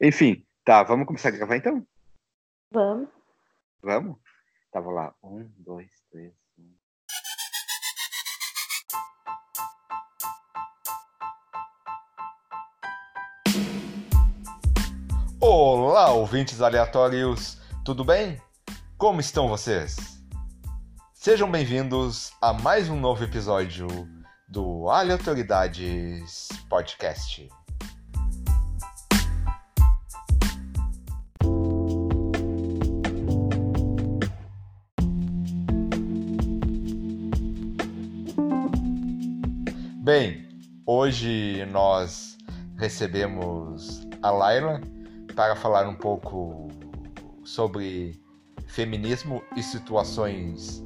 [0.00, 1.86] Enfim, tá, vamos começar a gravar então?
[2.70, 3.08] Vamos.
[3.82, 4.18] Vamos?
[4.70, 5.14] Tava lá.
[5.22, 6.34] Um, dois, três.
[6.58, 6.74] Um.
[15.40, 18.38] Olá, ouvintes aleatórios, tudo bem?
[18.98, 19.96] Como estão vocês?
[21.14, 23.88] Sejam bem-vindos a mais um novo episódio
[24.46, 27.48] do Aleatoridades Podcast.
[40.06, 40.46] Bem,
[40.86, 42.38] hoje nós
[42.78, 44.80] recebemos a Laila
[45.34, 46.68] para falar um pouco
[47.42, 48.22] sobre
[48.68, 50.80] feminismo e situações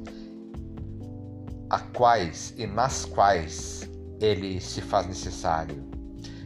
[1.69, 3.87] a quais e nas quais
[4.19, 5.87] ele se faz necessário.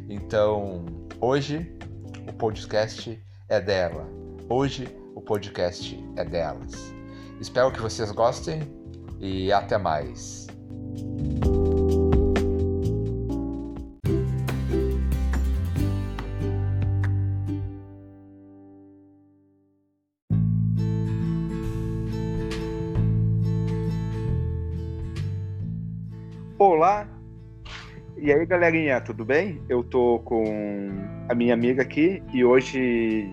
[0.09, 0.83] Então,
[1.21, 1.73] hoje
[2.27, 3.17] o podcast
[3.47, 4.05] é dela.
[4.49, 6.93] Hoje o podcast é delas.
[7.39, 8.63] Espero que vocês gostem
[9.21, 10.44] e até mais.
[28.25, 29.61] E aí, galerinha, tudo bem?
[29.69, 30.43] Eu tô com
[31.29, 33.31] a minha amiga aqui e hoje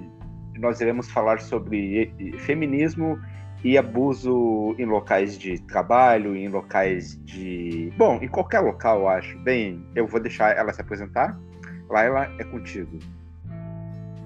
[0.59, 3.19] nós iremos falar sobre feminismo
[3.65, 7.91] e abuso em locais de trabalho, em locais de.
[7.97, 9.39] Bom, em qualquer local, eu acho.
[9.39, 11.41] Bem, eu vou deixar ela se apresentar.
[11.89, 12.99] Laila, é contigo.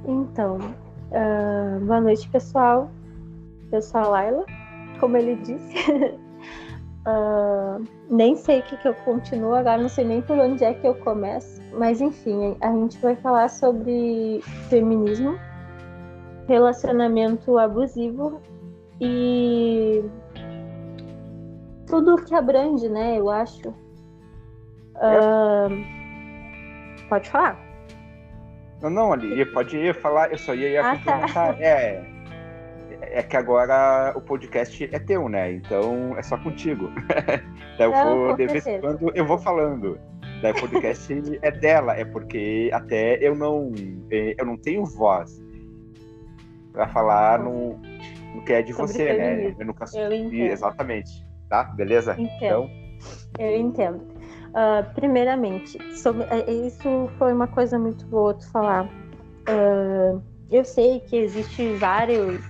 [0.04, 2.90] Então, uh, boa noite, pessoal.
[3.70, 4.44] Eu sou a Laila,
[4.98, 5.76] como ele disse.
[7.06, 10.74] Uh, nem sei o que, que eu continuo agora, não sei nem por onde é
[10.74, 11.60] que eu começo.
[11.72, 15.38] Mas enfim, a gente vai falar sobre feminismo,
[16.46, 18.40] relacionamento abusivo
[19.00, 20.04] e
[21.86, 23.18] tudo que abrange, né?
[23.18, 23.68] Eu acho.
[24.96, 25.68] Uh,
[27.08, 27.60] pode falar.
[28.82, 30.98] Não, não, ali, pode ir falar, eu só ia, ia ah,
[31.32, 31.56] tá.
[31.58, 32.04] É,
[33.10, 35.52] é que agora o podcast é teu, né?
[35.52, 36.90] Então é só contigo.
[37.78, 39.98] Daí eu vou, de vez em quando, eu vou falando.
[40.42, 43.72] Daí o podcast é dela, é porque até eu não,
[44.10, 45.42] é, eu não tenho voz
[46.72, 47.78] para falar no,
[48.34, 49.54] no que é de Sobre você, né?
[49.58, 51.26] Eu nunca eu exatamente.
[51.48, 51.64] Tá?
[51.64, 52.12] Beleza?
[52.12, 52.34] Entendo.
[52.36, 52.86] Então...
[53.38, 53.98] Eu entendo.
[54.48, 58.86] Uh, primeiramente, sobre, é, isso foi uma coisa muito boa tu falar.
[59.48, 62.40] Uh, eu sei que existe vários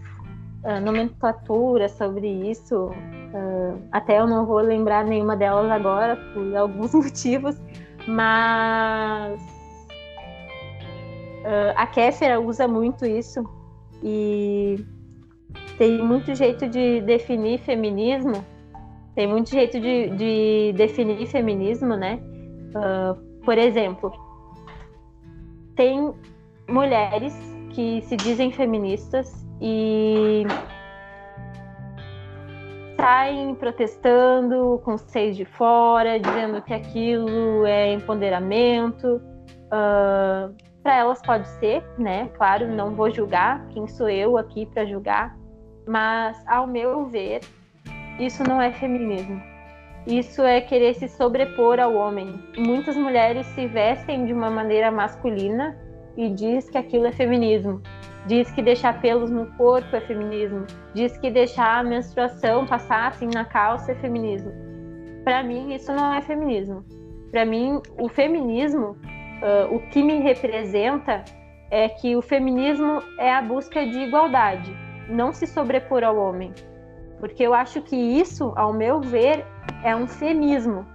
[0.66, 2.86] uh, nomenclatura sobre isso.
[2.86, 7.56] Uh, até eu não vou lembrar nenhuma delas agora, por alguns motivos,
[8.06, 9.40] mas
[11.42, 13.48] uh, a Kéfera usa muito isso
[14.02, 14.84] e
[15.78, 18.44] tem muito jeito de definir feminismo,
[19.14, 22.20] tem muito jeito de, de definir feminismo, né?
[23.42, 24.12] Por exemplo,
[25.74, 26.12] tem
[26.68, 27.34] mulheres
[27.70, 30.44] que se dizem feministas e
[32.96, 39.20] saem protestando com seis de fora, dizendo que aquilo é empoderamento.
[39.66, 40.50] Uh, ah,
[40.82, 42.30] para elas pode ser, né?
[42.36, 45.36] Claro, não vou julgar, quem sou eu aqui para julgar,
[45.86, 47.40] mas ao meu ver,
[48.20, 49.42] isso não é feminismo.
[50.06, 52.40] Isso é querer se sobrepor ao homem.
[52.56, 55.76] Muitas mulheres se vestem de uma maneira masculina
[56.16, 57.82] e diz que aquilo é feminismo
[58.26, 63.28] diz que deixar pelos no corpo é feminismo, diz que deixar a menstruação passar assim
[63.32, 64.52] na calça é feminismo.
[65.24, 66.84] Para mim, isso não é feminismo.
[67.30, 68.96] Para mim, o feminismo,
[69.42, 71.24] uh, o que me representa
[71.70, 74.76] é que o feminismo é a busca de igualdade,
[75.08, 76.52] não se sobrepor ao homem.
[77.18, 79.44] Porque eu acho que isso, ao meu ver,
[79.82, 80.86] é um femismo.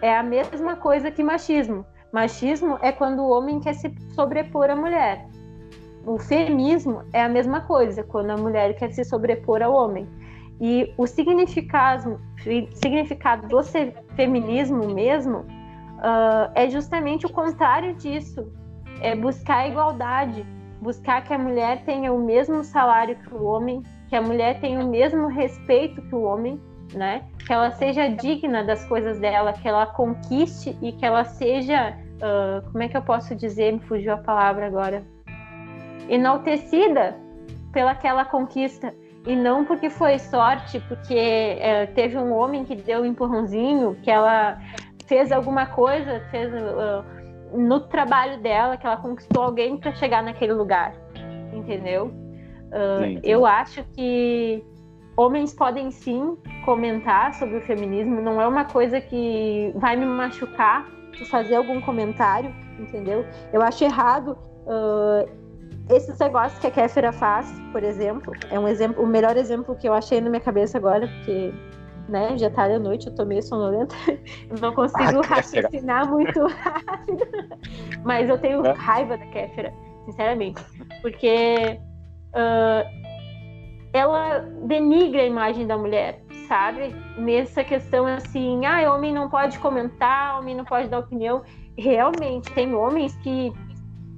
[0.00, 1.84] É a mesma coisa que machismo.
[2.12, 5.26] Machismo é quando o homem quer se sobrepor à mulher
[6.06, 10.06] o feminismo é a mesma coisa, quando a mulher quer se sobrepor ao homem.
[10.60, 12.20] E o significado,
[12.74, 13.60] significado do
[14.14, 18.52] feminismo mesmo uh, é justamente o contrário disso.
[19.00, 20.46] É buscar a igualdade,
[20.80, 24.84] buscar que a mulher tenha o mesmo salário que o homem, que a mulher tenha
[24.84, 26.60] o mesmo respeito que o homem,
[26.92, 27.24] né?
[27.44, 32.70] Que ela seja digna das coisas dela, que ela conquiste e que ela seja, uh,
[32.70, 33.72] como é que eu posso dizer?
[33.72, 35.13] Me fugiu a palavra agora
[36.08, 37.16] enaltecida
[37.72, 38.94] pelaquela conquista
[39.26, 44.10] e não porque foi sorte, porque é, teve um homem que deu um empurrãozinho, que
[44.10, 44.58] ela
[45.06, 50.52] fez alguma coisa, fez uh, no trabalho dela, que ela conquistou alguém para chegar naquele
[50.52, 50.94] lugar.
[51.52, 52.06] entendeu?
[52.06, 54.62] Uh, eu acho que
[55.16, 60.86] homens podem sim comentar sobre o feminismo, não é uma coisa que vai me machucar
[61.30, 63.24] fazer algum comentário, entendeu?
[63.52, 64.36] Eu acho errado
[64.66, 65.28] uh,
[65.88, 69.88] esses negócios que a Kéfera faz, por exemplo, é um exemplo, o melhor exemplo que
[69.88, 71.52] eu achei na minha cabeça agora, porque
[72.08, 73.94] né, já tá de noite, eu tô meio sonolenta,
[74.60, 77.26] não consigo ah, raciocinar muito rápido,
[78.02, 78.72] mas eu tenho é.
[78.72, 79.72] raiva da Kéfera,
[80.06, 80.62] sinceramente,
[81.02, 81.78] porque
[82.34, 83.04] uh,
[83.92, 86.94] ela denigra a imagem da mulher, sabe?
[87.16, 91.42] Nessa questão assim, ah, homem não pode comentar, homem não pode dar opinião.
[91.76, 93.52] Realmente, tem homens que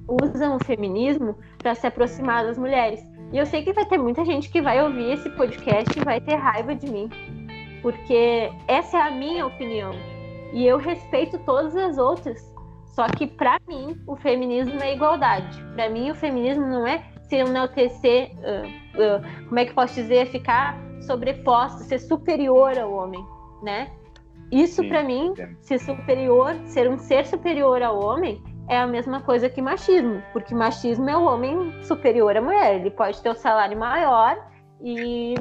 [0.09, 1.37] usam o feminismo
[1.67, 3.05] para se aproximar das mulheres.
[3.33, 6.21] E eu sei que vai ter muita gente que vai ouvir esse podcast e vai
[6.21, 7.11] ter raiva de mim,
[7.83, 9.91] porque essa é a minha opinião.
[10.53, 12.55] E eu respeito todas as outras.
[12.85, 15.61] Só que para mim, o feminismo é igualdade.
[15.75, 18.69] Para mim, o feminismo não é se enaltecer, uh,
[19.19, 23.27] uh, como é que posso dizer, ficar sobreposto, ser superior ao homem,
[23.61, 23.91] né?
[24.53, 29.49] Isso para mim, ser superior, ser um ser superior ao homem, é a mesma coisa
[29.49, 32.77] que machismo, porque machismo é o homem superior à mulher.
[32.77, 34.37] Ele pode ter o um salário maior
[34.83, 35.35] e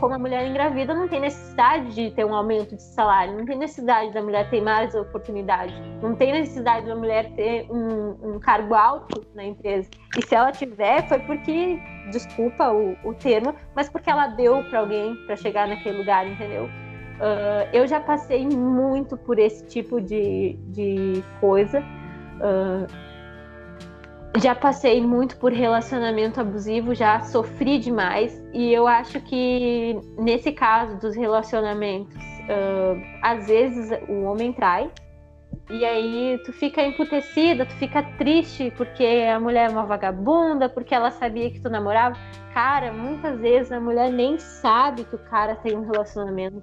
[0.00, 3.58] como a mulher engravida não tem necessidade de ter um aumento de salário, não tem
[3.58, 8.74] necessidade da mulher ter mais oportunidade, não tem necessidade da mulher ter um, um cargo
[8.74, 9.90] alto na empresa.
[10.16, 11.78] E se ela tiver, foi porque,
[12.10, 16.64] desculpa o, o termo, mas porque ela deu para alguém para chegar naquele lugar, entendeu?
[17.16, 21.82] Uh, eu já passei muito por esse tipo de, de coisa.
[22.36, 23.06] Uh,
[24.38, 30.98] já passei muito por relacionamento abusivo, já sofri demais e eu acho que nesse caso
[30.98, 34.90] dos relacionamentos, uh, às vezes o homem trai
[35.70, 40.94] e aí tu fica emputecida, tu fica triste porque a mulher é uma vagabunda, porque
[40.94, 42.16] ela sabia que tu namorava.
[42.54, 46.62] Cara, muitas vezes a mulher nem sabe que o cara tem um relacionamento.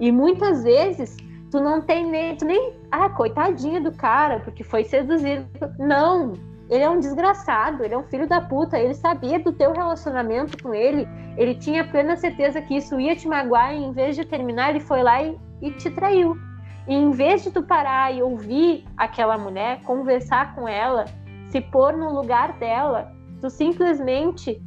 [0.00, 1.16] E muitas vezes
[1.54, 5.46] tu não tem nem, tu nem, ah, coitadinha do cara, porque foi seduzido.
[5.78, 6.32] Não,
[6.68, 10.60] ele é um desgraçado, ele é um filho da puta, ele sabia do teu relacionamento
[10.60, 11.06] com ele,
[11.36, 14.80] ele tinha plena certeza que isso ia te magoar e em vez de terminar, ele
[14.80, 16.36] foi lá e, e te traiu.
[16.88, 21.04] E em vez de tu parar e ouvir aquela mulher, conversar com ela,
[21.50, 24.60] se pôr no lugar dela, tu simplesmente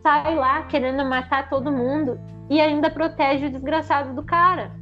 [0.00, 4.78] sai lá querendo matar todo mundo e ainda protege o desgraçado do cara.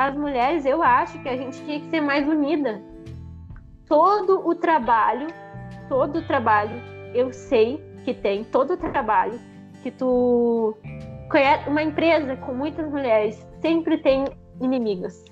[0.00, 2.80] As mulheres, eu acho que a gente tinha que ser mais unida
[3.86, 5.26] todo o trabalho,
[5.90, 6.80] todo o trabalho,
[7.12, 9.38] eu sei que tem todo o trabalho
[9.82, 10.74] que tu
[11.30, 14.24] conhece uma empresa com muitas mulheres sempre tem
[14.58, 15.22] inimigas.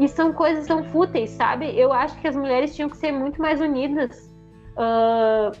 [0.00, 1.78] E são coisas tão fúteis, sabe?
[1.78, 4.28] Eu acho que as mulheres tinham que ser muito mais unidas.
[4.76, 5.56] Uh,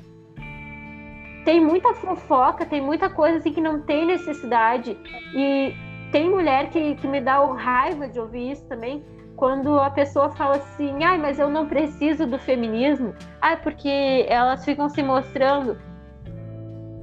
[1.44, 4.98] tem muita fofoca, tem muita coisa assim que não tem necessidade.
[5.36, 5.72] E
[6.14, 10.58] tem mulher que, que me dá raiva de ouvir isso também, quando a pessoa fala
[10.58, 13.12] assim, ai, ah, mas eu não preciso do feminismo,
[13.42, 15.76] ah, porque elas ficam se mostrando.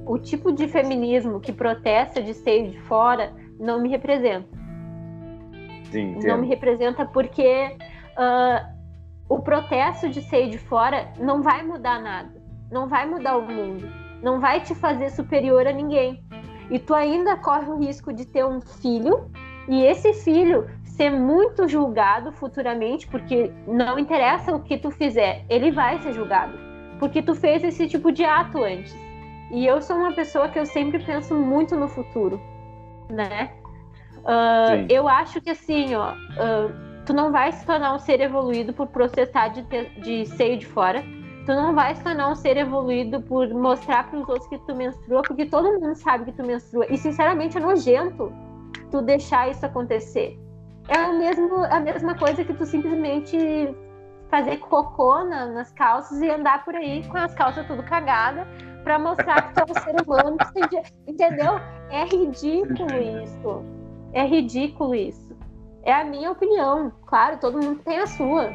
[0.06, 4.48] O tipo de feminismo que protesta de ser de fora não me representa.
[5.90, 7.76] Sim, não me representa porque
[8.16, 8.66] uh,
[9.28, 12.32] o protesto de ser de fora não vai mudar nada,
[12.70, 13.86] não vai mudar o mundo,
[14.22, 16.24] não vai te fazer superior a ninguém.
[16.70, 19.30] E tu ainda corre o risco de ter um filho
[19.68, 25.70] e esse filho ser muito julgado futuramente, porque não interessa o que tu fizer, ele
[25.70, 26.58] vai ser julgado,
[26.98, 28.94] porque tu fez esse tipo de ato antes.
[29.50, 32.40] E eu sou uma pessoa que eu sempre penso muito no futuro,
[33.10, 33.52] né?
[34.18, 36.72] Uh, eu acho que assim, ó, uh,
[37.04, 39.62] tu não vai se tornar um ser evoluído por processar de,
[40.00, 41.04] de seio de fora.
[41.44, 45.22] Tu não vai tornar um ser evoluído por mostrar para os outros que tu menstrua,
[45.22, 46.86] porque todo mundo sabe que tu menstrua.
[46.88, 48.32] E sinceramente é nojento
[48.90, 50.38] tu deixar isso acontecer
[50.88, 53.36] é o mesmo, a mesma coisa que tu simplesmente
[54.28, 58.46] fazer cocô na, nas calças e andar por aí com as calças tudo cagada
[58.82, 60.36] para mostrar que tu é um ser humano,
[61.06, 61.60] entendeu?
[61.90, 63.64] É ridículo isso.
[64.12, 65.36] É ridículo isso.
[65.84, 66.92] É a minha opinião.
[67.06, 68.50] Claro, todo mundo tem a sua.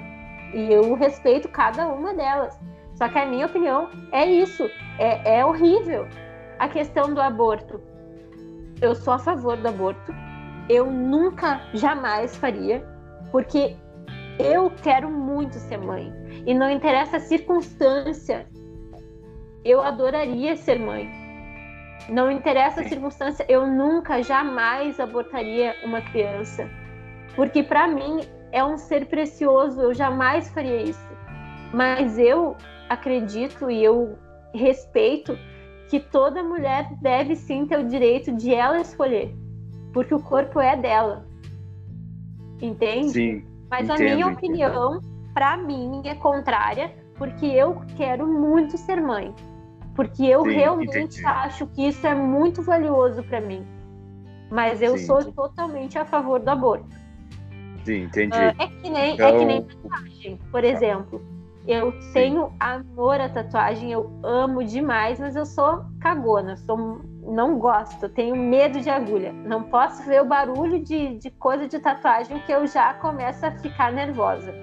[0.53, 2.59] E eu respeito cada uma delas.
[2.97, 4.69] Só que a minha opinião é isso.
[4.99, 6.07] É, é horrível.
[6.59, 7.79] A questão do aborto.
[8.81, 10.13] Eu sou a favor do aborto
[10.69, 12.83] eu nunca, jamais faria,
[13.31, 13.75] porque
[14.37, 16.13] eu quero muito ser mãe.
[16.45, 18.47] E não interessa a circunstância,
[19.63, 21.09] eu adoraria ser mãe.
[22.09, 26.69] Não interessa a circunstância, eu nunca, jamais abortaria uma criança.
[27.35, 31.07] Porque para mim é um ser precioso, eu jamais faria isso.
[31.73, 32.55] Mas eu
[32.89, 34.17] acredito e eu
[34.53, 35.37] respeito
[35.89, 39.33] que toda mulher deve sim ter o direito de ela escolher,
[39.93, 41.25] porque o corpo é dela.
[42.61, 43.09] Entende?
[43.09, 43.45] Sim.
[43.69, 45.01] Mas entendo, a minha opinião,
[45.33, 49.33] para mim, é contrária, porque eu quero muito ser mãe.
[49.95, 51.25] Porque eu Sim, realmente entendi.
[51.25, 53.65] acho que isso é muito valioso para mim.
[54.51, 56.87] Mas eu Sim, sou totalmente a favor do aborto.
[57.83, 58.35] Sim, entendi.
[58.37, 61.21] Ah, é que nem, é Então- que nem tatuagem, por exemplo.
[61.67, 68.07] Eu tenho amor à tatuagem, eu amo demais, mas eu sou cagona, sou, não gosto,
[68.07, 69.33] tenho medo de agulha.
[69.33, 73.51] Não posso ver o barulho de, de coisa de tatuagem que eu já começo a
[73.51, 74.53] ficar nervosa.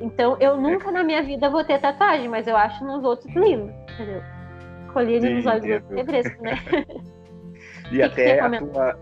[0.00, 3.72] Então, eu nunca na minha vida vou ter tatuagem, mas eu acho nos outros lindo,
[3.94, 4.22] entendeu?
[4.92, 6.04] Colírio Sim, nos olhos do é
[6.40, 6.86] né?
[7.90, 8.98] E até a tua.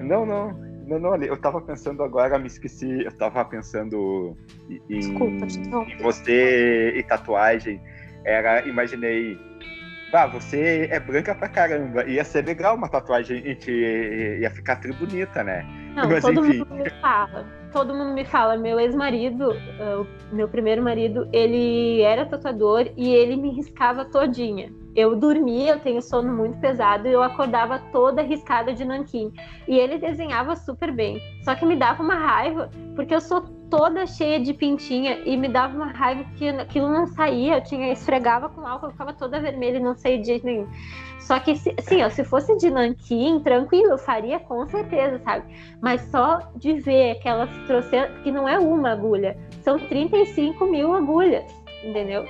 [0.00, 0.67] Não, não.
[0.88, 3.04] Não, não, eu tava pensando agora, me esqueci.
[3.04, 4.36] Eu tava pensando
[4.70, 5.46] em, Desculpa,
[5.86, 7.80] em você e tatuagem.
[8.24, 9.38] Era, imaginei.
[10.12, 12.04] Ah, você é branca pra caramba.
[12.04, 15.66] Ia ser legal uma tatuagem te- ia ficar tri bonita, né?
[15.94, 16.58] Não, Mas, todo enfim.
[16.60, 17.46] mundo me fala.
[17.72, 18.56] Todo mundo me fala.
[18.56, 19.50] Meu ex-marido,
[20.32, 24.72] o meu primeiro marido, ele era tatuador e ele me riscava todinha.
[24.98, 29.32] Eu dormia, eu tenho sono muito pesado e eu acordava toda riscada de nanquim.
[29.68, 31.22] E ele desenhava super bem.
[31.44, 35.46] Só que me dava uma raiva, porque eu sou toda cheia de pintinha e me
[35.46, 37.58] dava uma raiva que aquilo não saía.
[37.58, 40.66] Eu tinha esfregava com álcool, eu ficava toda vermelha e não saía de jeito nenhum.
[41.20, 45.44] Só que, se, assim, ó, se fosse de nanquim, tranquilo, eu faria com certeza, sabe?
[45.80, 51.44] Mas só de ver aquelas trocentas, que não é uma agulha, são 35 mil agulhas,
[51.84, 52.24] entendeu?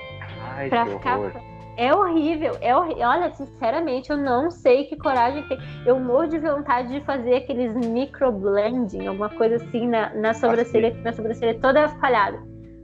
[0.51, 1.17] Ai, Pra que ficar.
[1.17, 1.48] horror.
[1.79, 3.07] É horrível, é horrível.
[3.07, 5.57] Olha, sinceramente, eu não sei que coragem tem.
[5.85, 11.13] Eu morro de vontade de fazer aqueles microblending, alguma coisa assim na, na sobrancelha, na
[11.13, 12.37] sobrancelha toda falhada.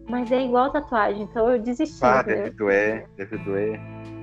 [0.08, 2.00] Mas é igual tatuagem, então eu desisti.
[2.06, 2.44] Ah, entendeu?
[2.44, 3.80] deve doer, deve doer.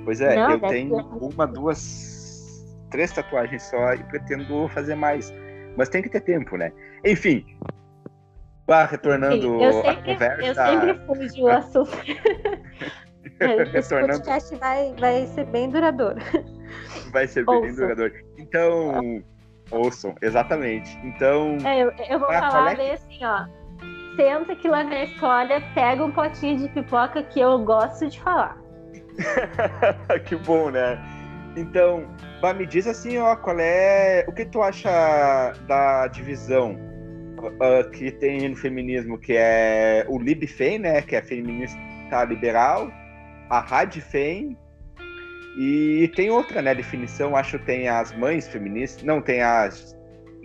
[0.06, 1.32] Pois é, Não, eu tenho doer.
[1.34, 5.30] uma, duas, três tatuagens só e pretendo fazer mais.
[5.76, 6.72] Mas tem que ter tempo, né?
[7.04, 7.44] Enfim.
[8.66, 10.42] Vá, retornando Sim, eu a sempre, conversa.
[10.46, 11.90] eu sempre fujo o assunto.
[13.74, 16.18] Esse retornando, podcast vai, vai ser bem duradouro.
[17.12, 18.12] vai ser bem duradouro.
[18.38, 19.22] Então,
[19.70, 20.96] ouçam, exatamente.
[21.04, 23.46] Então, É, eu, eu vou Ah, falar é bem assim, ó.
[24.16, 28.60] Senta que lá na escola, pega um potinho de pipoca que eu gosto de falar.
[30.26, 30.98] que bom, né?
[31.56, 32.06] Então,
[32.42, 34.24] Bah, me diz assim, ó, qual é.
[34.26, 36.76] O que tu acha da divisão
[37.60, 41.00] ah, que tem no feminismo, que é o LibFem, né?
[41.02, 41.78] Que é feminista
[42.28, 42.90] liberal,
[43.52, 44.56] a Radfem,
[45.58, 49.94] e tem outra, né, definição, acho que tem as mães feministas, não, tem as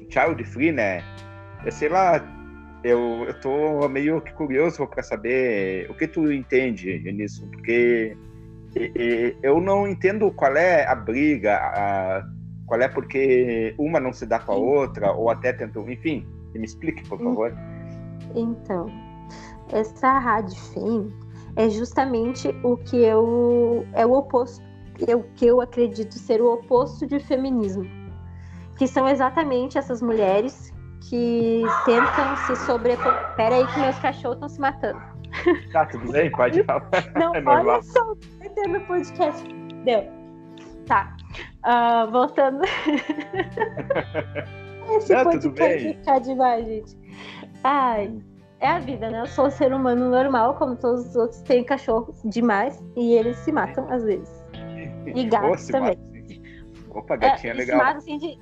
[0.09, 1.01] Child Free, né?
[1.63, 2.21] Eu sei lá,
[2.83, 8.17] eu, eu tô meio que curioso para saber o que tu entende nisso, porque
[9.41, 12.23] eu não entendo qual é a briga, a-
[12.65, 16.65] qual é porque uma não se dá com a outra, ou até tentou, enfim, me
[16.65, 17.53] explique, por favor.
[18.35, 18.91] Então,
[19.71, 21.13] essa Radfem
[21.57, 24.63] é justamente o que eu é o oposto,
[25.05, 27.83] é o que eu acredito ser o oposto de feminismo,
[28.77, 30.71] que são exatamente essas mulheres
[31.09, 33.13] que tentam se sobrepor.
[33.35, 35.01] Pera aí que meus cachorros estão se matando.
[35.71, 36.31] Tá, tudo bem?
[36.31, 36.89] Pode falar.
[37.17, 37.75] Não, É normal.
[37.75, 38.05] olha só,
[38.67, 39.43] no podcast.
[39.83, 40.03] Deu.
[40.85, 41.15] Tá.
[41.63, 42.61] Ah, voltando.
[44.97, 45.93] Esse Não, tudo podcast bem.
[45.97, 46.97] ficar demais, gente.
[47.63, 48.17] Ai,
[48.59, 49.21] é a vida, né?
[49.21, 53.37] Eu sou um ser humano normal, como todos os outros, tenho cachorros demais e eles
[53.37, 54.43] se matam às vezes.
[55.05, 55.97] E gatos também.
[55.97, 56.97] mata.
[56.99, 57.77] Opa, gatinha É, é legal.
[57.79, 58.39] Se matam assim de.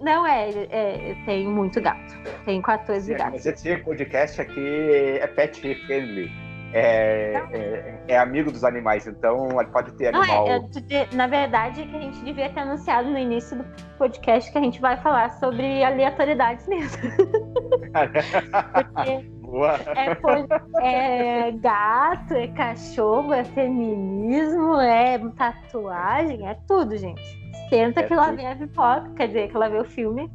[0.00, 2.14] Não é, é, tenho muito gato.
[2.44, 3.32] Tenho 14 Sim, gatos.
[3.32, 6.30] Mas esse podcast aqui é pet friendly.
[6.72, 10.46] É, é, é amigo dos animais, então pode ter Não animal.
[10.46, 10.58] é, é,
[11.06, 13.64] de- na verdade, que a gente devia ter anunciado no início do
[13.96, 17.02] podcast que a gente vai falar sobre aleatoriedades mesmo.
[18.94, 19.37] Porque.
[19.96, 27.22] É, po- é gato, é cachorro, é feminismo, é tatuagem, é tudo, gente.
[27.68, 30.30] Senta É que lá vem a pipoca, quer dizer, que lá vem o filme.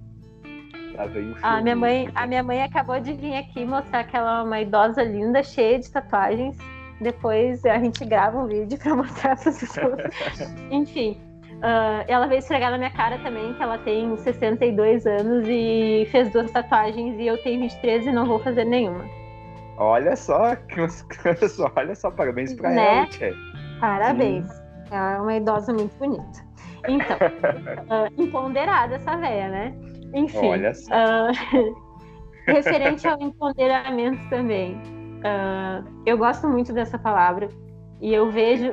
[0.96, 1.62] Lá veio o A filme.
[1.64, 5.04] minha mãe, a minha mãe acabou de vir aqui mostrar que ela é uma idosa
[5.04, 6.58] linda, cheia de tatuagens.
[7.02, 10.00] Depois a gente grava um vídeo pra mostrar para as pessoas.
[10.70, 11.18] Enfim,
[11.64, 16.30] ah, ela veio esfregar na minha cara também, que ela tem 62 anos e fez
[16.32, 19.06] duas tatuagens e eu tenho 23 e não vou fazer nenhuma.
[19.78, 20.56] Olha só,
[21.76, 22.98] olha só, parabéns pra Né?
[22.98, 23.34] ela, tia.
[23.80, 24.48] Parabéns.
[24.92, 26.46] Ela é uma idosa muito bonita.
[26.88, 27.18] Então,
[27.90, 29.74] ah, empoderada essa véia, né?
[30.14, 30.48] Enfim.
[30.50, 30.94] Olha só.
[30.94, 31.32] Ah,
[32.48, 34.80] referente ao empoderamento também.
[35.24, 37.50] ah, eu gosto muito dessa palavra
[38.02, 38.72] E eu vejo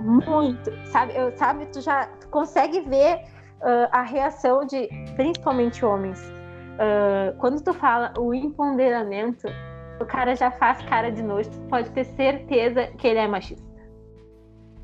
[0.00, 1.14] muito, sabe?
[1.16, 3.16] Eu, sabe, tu já consegue ver
[3.60, 6.20] uh, a reação de, principalmente homens.
[6.72, 9.46] Uh, quando tu fala o empoderamento,
[10.00, 13.62] o cara já faz cara de nojo, tu pode ter certeza que ele é machista.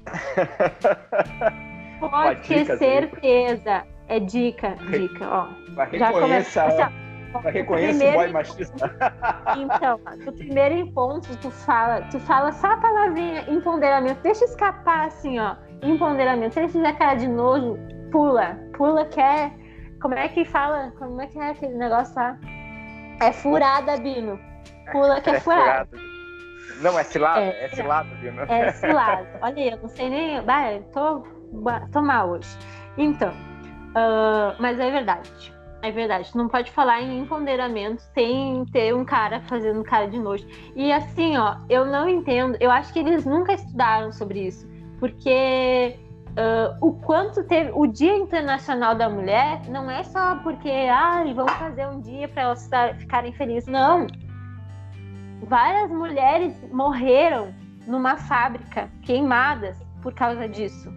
[1.98, 3.84] pode ter certeza.
[4.10, 5.48] É dica, dica, ó.
[5.92, 6.92] Já começa.
[7.30, 8.16] Pra reconhecer primeiro...
[8.16, 8.96] o boy machista.
[9.58, 15.38] Então, no primeiro encontro, tu fala, tu fala só a palavrinha empoderamento, deixa escapar assim,
[15.38, 15.56] ó.
[15.82, 16.52] Empoderamento.
[16.52, 17.78] Se ele fizer cara de nojo,
[18.10, 18.58] pula.
[18.76, 19.52] Pula que é.
[20.00, 20.92] Como é que fala?
[20.98, 22.38] Como é que é aquele negócio lá?
[23.20, 24.38] É furada, Bino.
[24.92, 25.88] Pula que é, é furada.
[26.80, 28.42] Não, é cilado, é, é cilado, Bino.
[28.42, 29.26] É cilado.
[29.42, 30.42] Olha aí, eu não sei nem.
[30.42, 31.24] Bah, tô,
[31.92, 32.56] tô mal hoje.
[32.96, 39.04] Então, uh, mas é verdade é verdade, não pode falar em empoderamento sem ter um
[39.04, 40.46] cara fazendo cara de nojo.
[40.74, 44.68] E assim, ó, eu não entendo, eu acho que eles nunca estudaram sobre isso,
[44.98, 45.96] porque
[46.38, 47.70] uh, o quanto teve.
[47.74, 52.42] O Dia Internacional da Mulher não é só porque, ah, vamos fazer um dia para
[52.42, 54.06] elas ficarem felizes, não.
[55.42, 57.54] Várias mulheres morreram
[57.86, 60.92] numa fábrica queimadas por causa disso.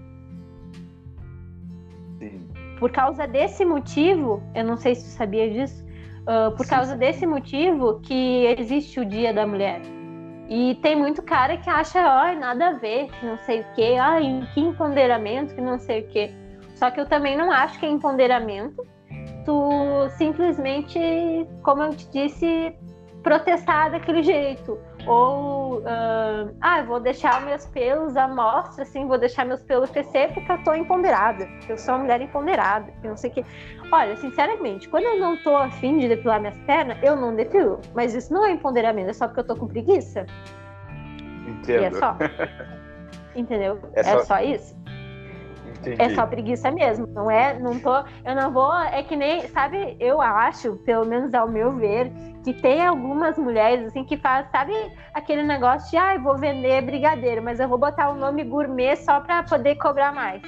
[2.79, 5.85] Por causa desse motivo, eu não sei se você sabia disso,
[6.21, 9.81] uh, por sim, causa desse motivo que existe o Dia da Mulher.
[10.53, 13.95] E tem muito cara que acha, ai, nada a ver, que não sei o quê,
[13.97, 16.29] ai, que empoderamento, que não sei o quê.
[16.75, 18.85] Só que eu também não acho que é empoderamento
[19.45, 20.99] tu simplesmente,
[21.63, 22.75] como eu te disse,
[23.23, 24.77] protestar daquele jeito.
[25.07, 30.33] Ou, uh, ah, vou deixar meus pelos à mostra, assim, vou deixar meus pelos crescer
[30.33, 33.45] porque eu tô empoderada, eu sou uma mulher empoderada, que não sei o que.
[33.91, 37.79] Olha, sinceramente, quando eu não tô afim de depilar minhas pernas, eu não depilo.
[37.93, 40.25] Mas isso não é empoderamento, é só porque eu tô com preguiça.
[41.47, 41.81] Entendo.
[41.81, 42.17] E é só.
[43.35, 43.79] Entendeu?
[43.93, 44.23] É, é só...
[44.23, 44.80] só isso.
[45.81, 46.01] Entendi.
[46.01, 47.57] É só preguiça mesmo, não é?
[47.57, 49.97] Não tô, eu não vou, é que nem, sabe?
[49.99, 52.11] Eu acho, pelo menos ao meu ver,
[52.43, 54.73] que tem algumas mulheres assim que faz, sabe,
[55.13, 58.43] aquele negócio de, ah, eu vou vender brigadeiro, mas eu vou botar o um nome
[58.43, 60.41] gourmet só para poder cobrar mais.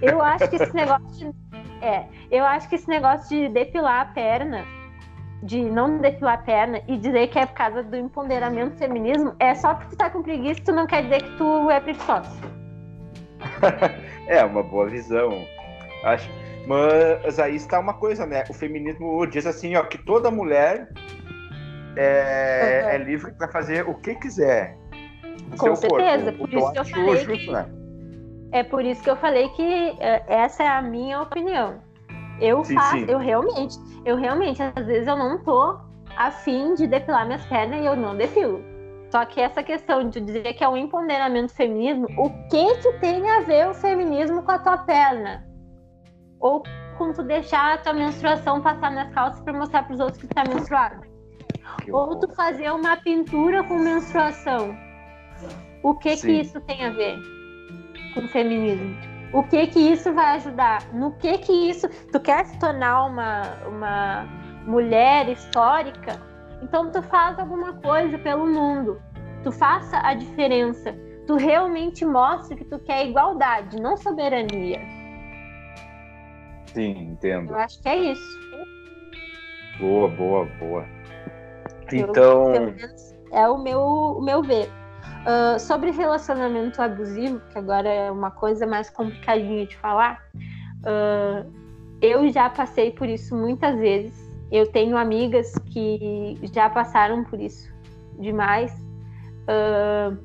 [0.00, 4.04] Eu acho que esse negócio de, é, eu acho que esse negócio de depilar a
[4.06, 4.64] perna,
[5.42, 9.54] de não depilar a perna e dizer que é por causa do empoderamento feminismo, é
[9.54, 12.57] só porque tu tá com preguiça, tu não quer dizer que tu é preguiçosa.
[14.26, 15.46] é uma boa visão.
[16.04, 16.30] Acho
[16.68, 18.44] mas aí está uma coisa, né?
[18.50, 20.86] O feminismo diz assim, ó, que toda mulher
[21.96, 22.90] é, uhum.
[22.90, 24.76] é livre para fazer o que quiser.
[25.56, 26.38] Com certeza, corpo.
[26.38, 27.50] por isso que eu falei justo, que...
[27.50, 27.66] Né?
[28.52, 31.80] É por isso que eu falei que é, essa é a minha opinião.
[32.38, 33.06] Eu sim, faço, sim.
[33.08, 35.78] eu realmente, eu realmente, às vezes eu não tô
[36.18, 38.62] afim de depilar minhas pernas e eu não depilo.
[39.10, 43.28] Só que essa questão de dizer que é um empoderamento feminismo, o que que tem
[43.30, 45.48] a ver o feminismo com a tua perna?
[46.40, 46.62] ou
[46.96, 50.28] com tu deixar a tua menstruação passar nas calças para mostrar para os outros que
[50.28, 51.02] tu tá menstruado.
[51.90, 54.76] ou tu fazer uma pintura com menstruação.
[55.82, 56.26] O que Sim.
[56.26, 57.18] que isso tem a ver
[58.14, 58.96] com o feminismo?
[59.32, 60.82] O que que isso vai ajudar?
[60.92, 61.88] No que que isso...
[62.10, 64.22] Tu quer se tornar uma, uma
[64.66, 66.20] mulher histórica?
[66.62, 69.00] Então tu faz alguma coisa pelo mundo.
[69.42, 70.94] Tu faça a diferença.
[71.26, 74.80] Tu realmente mostre que tu quer igualdade, não soberania.
[76.66, 77.52] Sim, entendo.
[77.52, 78.38] Eu acho que é isso.
[79.78, 80.84] Boa, boa, boa.
[81.92, 82.54] Então.
[82.54, 82.74] Eu,
[83.32, 84.68] é o meu, o meu ver.
[85.26, 91.52] Uh, sobre relacionamento abusivo, que agora é uma coisa mais complicadinha de falar, uh,
[92.00, 94.27] eu já passei por isso muitas vezes.
[94.50, 97.72] Eu tenho amigas que já passaram por isso
[98.18, 98.72] demais.
[99.44, 100.16] Uh,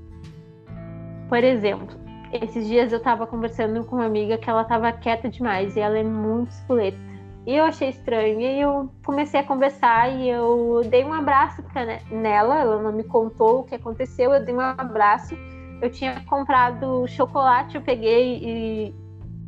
[1.28, 1.88] por exemplo,
[2.32, 5.98] esses dias eu tava conversando com uma amiga que ela tava quieta demais e ela
[5.98, 6.98] é muito espoleta.
[7.46, 8.40] E eu achei estranho.
[8.40, 11.64] E eu comecei a conversar e eu dei um abraço
[12.10, 12.60] nela.
[12.60, 14.34] Ela não me contou o que aconteceu.
[14.34, 15.36] Eu dei um abraço.
[15.82, 18.96] Eu tinha comprado chocolate, eu peguei e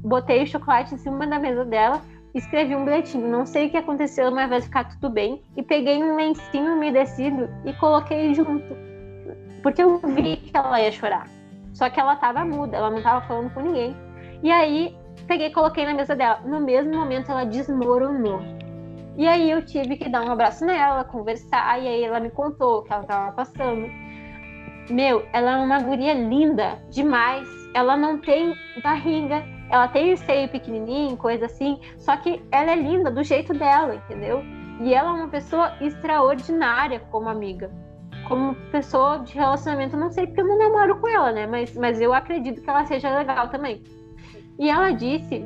[0.03, 2.01] botei o chocolate em cima da mesa dela.
[2.35, 3.29] Escrevi um bilhetinho.
[3.29, 5.41] Não sei o que aconteceu, mas vai ficar tudo bem.
[5.55, 8.75] E peguei um lencinho umedecido e coloquei junto.
[9.63, 11.27] Porque eu vi que ela ia chorar.
[11.73, 13.95] Só que ela tava muda, ela não tava falando com ninguém.
[14.43, 14.95] E aí,
[15.27, 16.41] peguei e coloquei na mesa dela.
[16.45, 18.41] No mesmo momento, ela desmoronou.
[19.17, 21.81] E aí, eu tive que dar um abraço nela, conversar.
[21.81, 23.89] E aí, ela me contou o que ela tava passando.
[24.89, 27.47] Meu, ela é uma guria linda demais.
[27.73, 29.43] Ela não tem barriga,
[29.75, 31.79] ela tem o seio pequenininho, coisa assim.
[31.97, 34.41] Só que ela é linda do jeito dela, entendeu?
[34.81, 37.71] E ela é uma pessoa extraordinária como amiga
[38.27, 41.47] como pessoa de relacionamento, não sei porque eu não namoro com ela, né?
[41.47, 43.83] Mas, mas eu acredito que ela seja legal também.
[44.57, 45.45] E ela disse,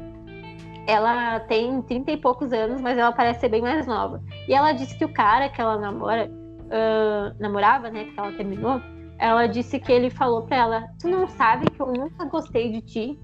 [0.87, 4.21] ela tem 30 e poucos anos, mas ela parece ser bem mais nova.
[4.47, 8.05] E ela disse que o cara que ela namora, uh, namorava, né?
[8.05, 8.81] Que ela terminou,
[9.17, 12.81] ela disse que ele falou pra ela: Tu não sabe que eu nunca gostei de
[12.81, 13.19] ti.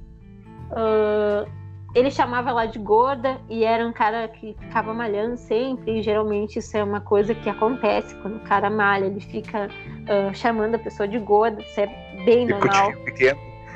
[0.72, 1.50] Uh,
[1.96, 6.00] ele chamava ela de gorda e era um cara que ficava malhando sempre.
[6.00, 10.36] E geralmente isso é uma coisa que acontece quando o cara malha, ele fica uh,
[10.36, 11.62] chamando a pessoa de gorda.
[11.62, 11.88] Isso é
[12.26, 12.92] bem normal.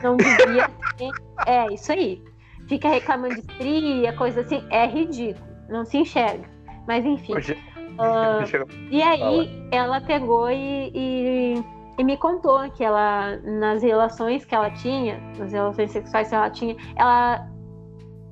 [0.03, 1.11] Não devia ser.
[1.47, 2.21] É, isso aí.
[2.67, 4.63] Fica reclamando de estria, coisa assim.
[4.69, 5.47] É ridículo.
[5.69, 6.47] Não se enxerga.
[6.85, 7.33] Mas enfim.
[7.33, 11.63] Uh, e aí ela pegou e, e,
[11.99, 16.49] e, me contou que ela, nas relações que ela tinha, nas relações sexuais que ela
[16.49, 17.47] tinha, ela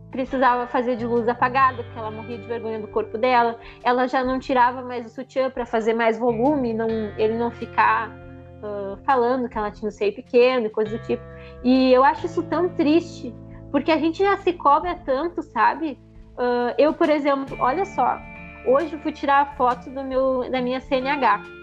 [0.09, 3.59] precisava fazer de luz apagada, porque ela morria de vergonha do corpo dela.
[3.83, 8.09] Ela já não tirava mais o sutiã para fazer mais volume, não, ele não ficar
[8.09, 11.23] uh, falando que ela tinha um seio pequeno e coisa do tipo.
[11.63, 13.35] E eu acho isso tão triste,
[13.71, 15.99] porque a gente já se cobra tanto, sabe?
[16.37, 18.17] Uh, eu, por exemplo, olha só,
[18.65, 21.56] hoje eu fui tirar a foto do meu, da minha CNH.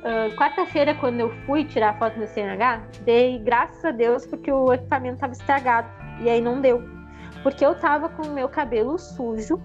[0.00, 4.50] Uh, Quarta-feira, quando eu fui tirar a foto do CNH, dei graças a Deus porque
[4.50, 5.88] o equipamento estava estragado
[6.20, 7.00] e aí não deu
[7.42, 9.60] porque eu tava com o meu cabelo sujo.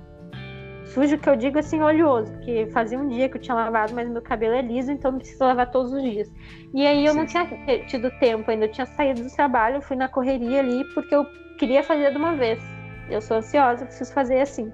[0.85, 4.07] Sujo que eu digo assim, oleoso, porque fazia um dia que eu tinha lavado, mas
[4.07, 6.31] meu cabelo é liso, então não preciso lavar todos os dias.
[6.73, 7.17] E aí eu Sim.
[7.19, 7.45] não tinha
[7.87, 11.25] tido tempo ainda, eu tinha saído do trabalho, fui na correria ali, porque eu
[11.57, 12.61] queria fazer de uma vez.
[13.09, 14.71] Eu sou ansiosa, preciso fazer assim.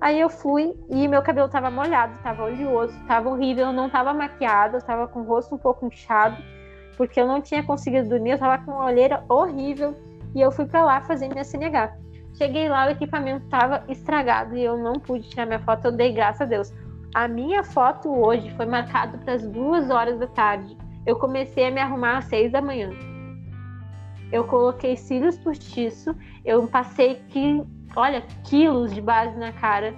[0.00, 4.14] Aí eu fui e meu cabelo tava molhado, tava oleoso, tava horrível, eu não tava
[4.14, 6.36] maquiada, eu tava com o rosto um pouco inchado,
[6.96, 9.96] porque eu não tinha conseguido dormir, eu tava com uma olheira horrível
[10.34, 11.96] e eu fui para lá fazer minha CNH.
[12.38, 15.86] Cheguei lá, o equipamento estava estragado e eu não pude tirar minha foto.
[15.86, 16.72] Eu dei graças a Deus.
[17.12, 20.76] A minha foto hoje foi marcada para as duas horas da tarde.
[21.04, 22.90] Eu comecei a me arrumar às seis da manhã.
[24.30, 27.64] Eu coloquei cílios postiço, eu passei que,
[27.98, 29.94] olha, quilos de base na cara.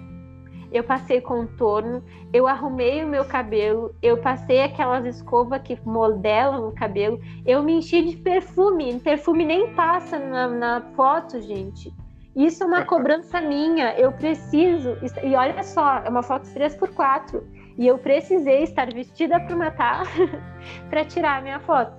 [0.72, 6.72] Eu passei contorno, eu arrumei o meu cabelo, eu passei aquelas escovas que modelam o
[6.72, 9.00] cabelo, eu me enchi de perfume.
[9.00, 11.92] Perfume nem passa na, na foto, gente.
[12.34, 13.94] Isso é uma cobrança minha.
[13.94, 14.96] Eu preciso.
[15.22, 17.42] E olha só, é uma foto 3x4.
[17.76, 20.06] E eu precisei estar vestida para matar
[20.88, 21.92] para tirar a minha foto.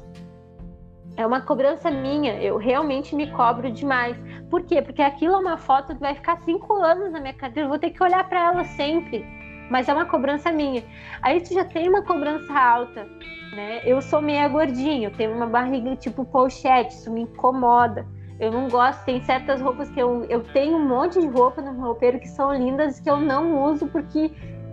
[1.18, 2.42] É uma cobrança minha.
[2.42, 4.18] Eu realmente me cobro demais.
[4.50, 4.82] Por quê?
[4.82, 7.66] Porque aquilo é uma foto que vai ficar cinco anos na minha cadeira.
[7.66, 9.26] Eu vou ter que olhar para ela sempre.
[9.70, 10.84] Mas é uma cobrança minha.
[11.22, 13.08] Aí tu já tem uma cobrança alta,
[13.54, 13.82] né?
[13.86, 18.06] Eu sou meia gordinha, eu tenho uma barriga tipo pochete, isso me incomoda.
[18.38, 21.72] Eu não gosto, tem certas roupas que eu, eu tenho um monte de roupa no
[21.72, 24.32] meu roupeiro que são lindas que eu não uso porque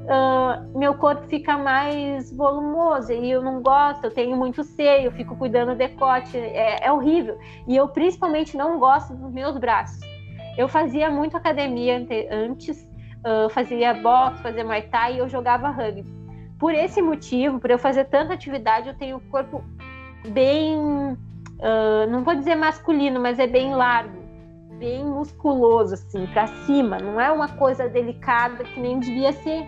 [0.08, 5.36] uh, meu corpo fica mais volumoso e eu não gosto, eu tenho muito seio, fico
[5.36, 7.38] cuidando do decote, é, é horrível.
[7.66, 10.00] E eu principalmente não gosto dos meus braços.
[10.56, 12.82] Eu fazia muito academia antes,
[13.24, 16.04] uh, fazia boxe, fazia muay thai e eu jogava rugby.
[16.58, 19.62] Por esse motivo, por eu fazer tanta atividade, eu tenho o corpo
[20.32, 21.16] bem
[21.58, 24.18] uh, não vou dizer masculino, mas é bem largo,
[24.78, 26.98] bem musculoso, assim, para cima.
[26.98, 29.66] Não é uma coisa delicada que nem devia ser.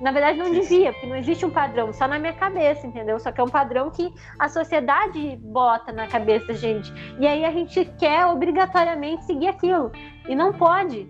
[0.00, 3.18] Na verdade, não devia, porque não existe um padrão, só na minha cabeça, entendeu?
[3.18, 6.92] Só que é um padrão que a sociedade bota na cabeça, gente.
[7.18, 9.90] E aí a gente quer obrigatoriamente seguir aquilo.
[10.28, 11.08] E não pode.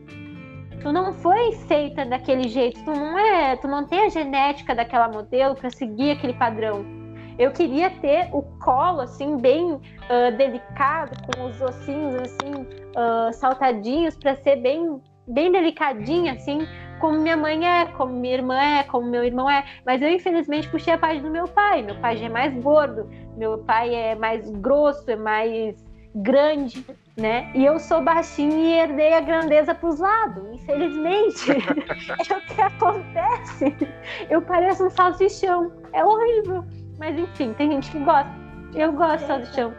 [0.80, 5.08] Tu não foi feita daquele jeito, tu não é, tu não tem a genética daquela
[5.08, 6.84] modelo para seguir aquele padrão.
[7.38, 9.80] Eu queria ter o colo assim bem uh,
[10.36, 16.60] delicado, com os ossinhos assim uh, saltadinhos para ser bem bem delicadinha assim,
[17.00, 19.64] como minha mãe é, como minha irmã é, como meu irmão é.
[19.84, 21.82] Mas eu infelizmente puxei a parte do meu pai.
[21.82, 25.84] Meu pai já é mais gordo, meu pai é mais grosso, é mais
[26.16, 26.84] grande,
[27.16, 27.50] né?
[27.54, 30.42] E eu sou baixinha e herdei a grandeza para os lados.
[30.54, 31.50] Infelizmente,
[32.30, 33.76] é o que acontece.
[34.30, 35.72] Eu pareço um salsichão.
[35.92, 36.64] É horrível.
[36.98, 38.30] Mas enfim, tem gente que gosta.
[38.74, 39.74] Eu gosto só do chão.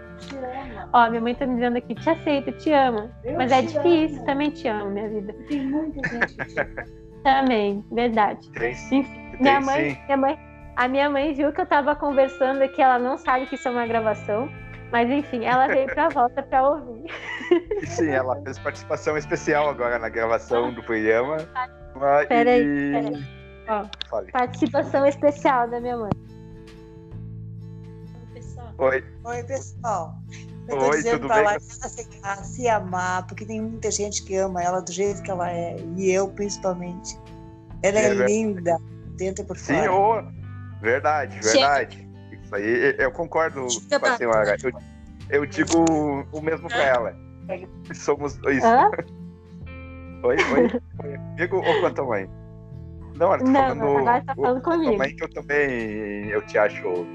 [0.93, 3.09] Ó, minha mãe tá me dizendo aqui, te aceito, te amo.
[3.23, 4.25] Eu Mas é difícil, amo.
[4.25, 5.33] também te amo, minha vida.
[5.47, 6.85] Tem muita gente que te ama.
[7.23, 8.49] Também, verdade.
[8.51, 9.05] Tem, enfim,
[9.39, 10.39] minha mãe, minha mãe,
[10.75, 13.67] a minha mãe viu que eu tava conversando e que ela não sabe que isso
[13.67, 14.49] é uma gravação.
[14.91, 17.11] Mas enfim, ela veio pra volta pra ouvir.
[17.85, 21.37] Sim, ela fez participação especial agora na gravação do programa.
[22.27, 22.91] Peraí, e...
[22.91, 23.37] peraí.
[23.67, 26.11] Ó, participação especial da minha mãe.
[28.77, 29.03] Oi.
[29.23, 30.13] Oi, pessoal.
[30.67, 31.39] Eu tô Oi, dizendo pra?
[31.39, 32.07] Ela se,
[32.43, 36.11] se amar, porque tem muita gente que ama ela do jeito que ela é, e
[36.11, 37.17] eu principalmente.
[37.81, 38.77] Ela é, é linda,
[39.15, 39.81] dentro e por fora.
[39.81, 42.09] Sim, oh, verdade, verdade.
[42.31, 43.67] Isso aí, eu concordo
[43.99, 44.55] com a senhora.
[44.61, 44.71] Eu,
[45.29, 45.85] eu digo
[46.31, 47.15] o mesmo para ela.
[47.93, 48.63] Somos dois.
[48.63, 48.89] Hã?
[50.23, 50.81] Oi, oi?
[50.97, 52.29] Comigo ou com a tua mãe?
[53.15, 53.97] Não, ela tá não, falando.
[53.99, 54.97] Agora tá falando comigo.
[54.97, 57.05] Mãe que eu também eu te acho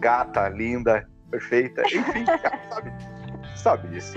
[0.00, 1.82] gata, linda, perfeita.
[1.82, 2.24] Enfim,
[2.70, 2.92] sabe,
[3.56, 4.16] sabe isso.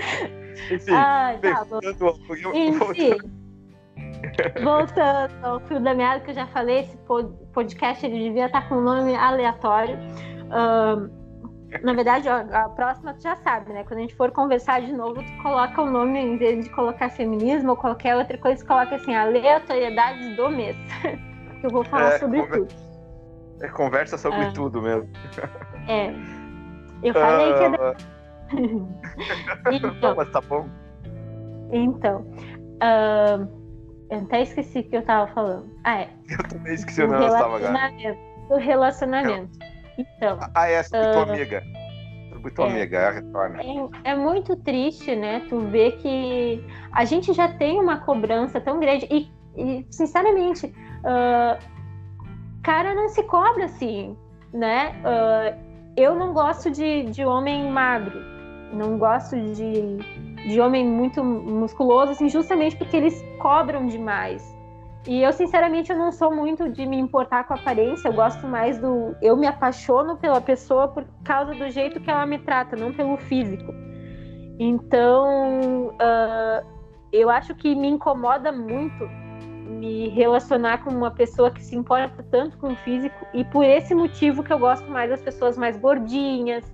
[0.70, 2.14] Enfim, ah, tá, voltando,
[2.54, 3.16] Enfim,
[4.62, 6.96] voltando ao fio da meada que eu já falei, esse
[7.52, 9.96] podcast ele devia estar com um nome aleatório.
[10.50, 11.22] Um,
[11.82, 13.82] na verdade, ó, a próxima tu já sabe, né?
[13.84, 17.08] Quando a gente for conversar de novo, tu coloca o nome, em vez de colocar
[17.08, 20.76] feminismo ou qualquer outra coisa, coloca assim, aleatoriedades do mês.
[21.64, 22.68] eu vou falar é, sobre tudo.
[23.62, 24.52] É conversa sobre ah.
[24.52, 25.08] tudo mesmo.
[25.88, 26.12] É.
[27.02, 27.96] Eu falei que é.
[29.72, 30.68] então, Mas tá bom.
[31.72, 32.20] Então.
[32.82, 33.62] Uh,
[34.10, 35.70] eu até esqueci o que eu tava falando.
[35.84, 36.08] Ah, é.
[36.28, 37.90] Eu também esqueci onde eu estava agora.
[38.48, 39.58] Do relacionamento.
[39.96, 40.38] Então.
[40.54, 41.62] Ah, é essa uh, tua amiga.
[42.54, 43.62] Tua é, amiga, é a retorna.
[43.62, 45.46] É, é, muito triste, né?
[45.48, 49.06] Tu ver que a gente já tem uma cobrança tão grande.
[49.10, 51.62] E, e sinceramente, uh,
[52.62, 54.16] cara não se cobra assim,
[54.52, 54.94] né?
[55.00, 58.20] Uh, eu não gosto de, de homem magro.
[58.72, 59.96] Não gosto de,
[60.48, 64.42] de homem muito musculoso, assim, justamente porque eles cobram demais.
[65.06, 68.08] E eu, sinceramente, eu não sou muito de me importar com a aparência.
[68.08, 69.16] Eu gosto mais do.
[69.20, 73.16] Eu me apaixono pela pessoa por causa do jeito que ela me trata, não pelo
[73.16, 73.74] físico.
[74.58, 76.66] Então, uh,
[77.12, 79.08] eu acho que me incomoda muito
[79.72, 83.26] me relacionar com uma pessoa que se importa tanto com o físico.
[83.34, 86.64] E por esse motivo que eu gosto mais das pessoas mais gordinhas,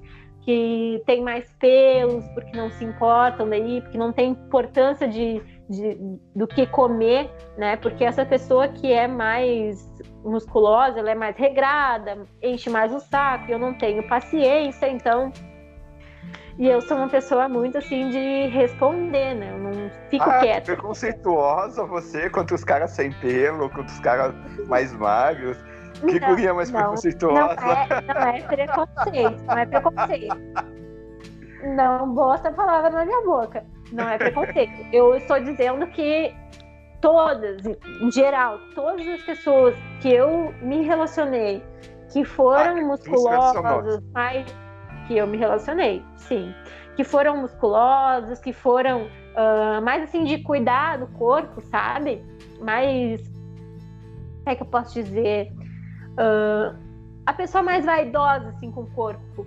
[0.43, 5.99] que têm mais pelos, porque não se importam daí, porque não tem importância de de,
[6.35, 7.77] do que comer, né?
[7.77, 9.93] Porque essa pessoa que é mais
[10.25, 15.31] musculosa, ela é mais regrada, enche mais o saco, eu não tenho paciência, então.
[16.59, 19.53] E eu sou uma pessoa muito assim de responder, né?
[19.53, 20.63] Eu não fico ah, quieta.
[20.63, 24.35] preconceituosa você contra os caras sem pelo, contra os caras
[24.67, 25.57] mais magros.
[26.01, 27.55] Que não, guria mais não, preconceituosa.
[27.61, 30.37] Não é, não é preconceito, não é preconceito.
[31.77, 33.65] Não bota a palavra na minha boca.
[33.93, 34.87] Não é preconceito.
[34.93, 36.35] Eu estou dizendo que
[37.01, 41.63] todas, em geral, todas as pessoas que eu me relacionei,
[42.13, 44.47] que foram ah, musculosas, mas
[45.09, 46.55] que eu me relacionei, sim,
[46.95, 52.23] que foram musculosas, que foram uh, mais assim de cuidar do corpo, sabe?
[52.61, 55.51] Mais, como é que eu posso dizer?
[56.13, 56.79] Uh,
[57.25, 59.47] a pessoa mais vaidosa assim com o corpo.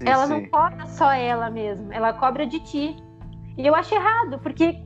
[0.00, 0.32] Sim, ela sim.
[0.32, 2.96] não cobra só ela mesma, ela cobra de ti.
[3.58, 4.78] E eu acho errado, porque,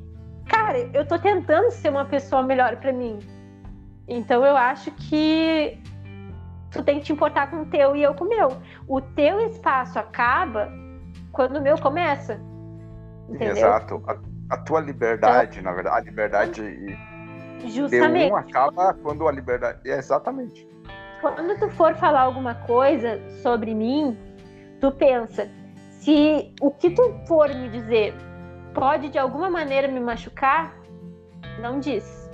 [0.49, 3.19] cara, eu tô tentando ser uma pessoa melhor para mim.
[4.09, 5.80] Então eu acho que
[6.71, 8.49] tu tem que te importar com o teu e eu com o meu.
[8.87, 10.71] O teu espaço acaba
[11.33, 12.41] quando o meu começa.
[13.29, 13.57] Entendeu?
[13.57, 14.03] Exato.
[14.07, 16.99] A, a tua liberdade, então, na verdade, a liberdade
[17.67, 18.27] justamente.
[18.27, 19.79] de um acaba quando a liberdade.
[19.89, 20.69] É, exatamente.
[21.21, 24.17] Quando tu for falar alguma coisa sobre mim,
[24.81, 25.49] tu pensa,
[26.01, 28.15] se o que tu for me dizer
[28.73, 30.75] pode de alguma maneira me machucar,
[31.61, 32.31] não diz.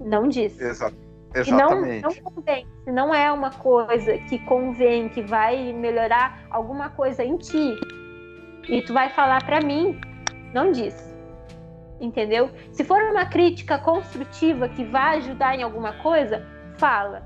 [0.00, 0.58] Não diz.
[0.60, 0.92] Exa
[1.34, 2.02] exatamente.
[2.02, 2.66] não, não convém.
[2.84, 7.74] Se não é uma coisa que convém, que vai melhorar alguma coisa em ti,
[8.68, 10.00] e tu vai falar para mim,
[10.52, 11.10] não diz.
[12.00, 12.50] Entendeu?
[12.72, 16.46] Se for uma crítica construtiva que vai ajudar em alguma coisa,
[16.78, 17.22] fala.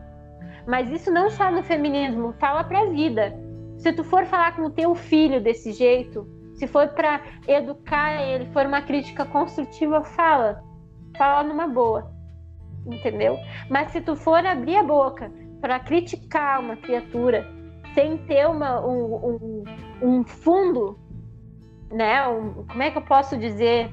[0.66, 3.38] Mas isso não só no feminismo, fala pra vida.
[3.76, 8.46] Se tu for falar com o teu filho desse jeito, se for para educar ele,
[8.46, 10.62] for uma crítica construtiva, fala.
[11.16, 12.13] Fala numa boa.
[12.86, 13.38] Entendeu?
[13.70, 17.46] Mas se tu for abrir a boca para criticar uma criatura
[17.94, 19.64] sem ter uma, um, um,
[20.02, 20.98] um fundo,
[21.90, 22.26] né?
[22.28, 23.90] Um, como é que eu posso dizer?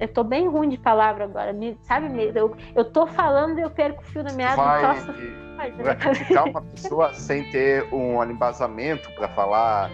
[0.00, 2.08] Eu tô bem ruim de palavra agora, me, sabe?
[2.34, 4.56] Eu, eu tô falando e eu perco o fio da meada.
[5.56, 9.90] Vai, vai criticar uma pessoa sem ter um embasamento para falar,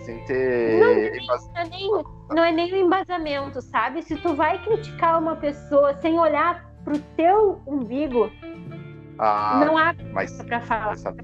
[0.00, 0.78] sem ter.
[0.78, 0.94] Não,
[1.26, 1.90] não, é nem,
[2.30, 4.02] não é nem o embasamento, sabe?
[4.02, 8.30] Se tu vai criticar uma pessoa sem olhar pro teu umbigo,
[9.18, 10.92] ah, não há mas, pra falar.
[10.92, 11.14] Essa...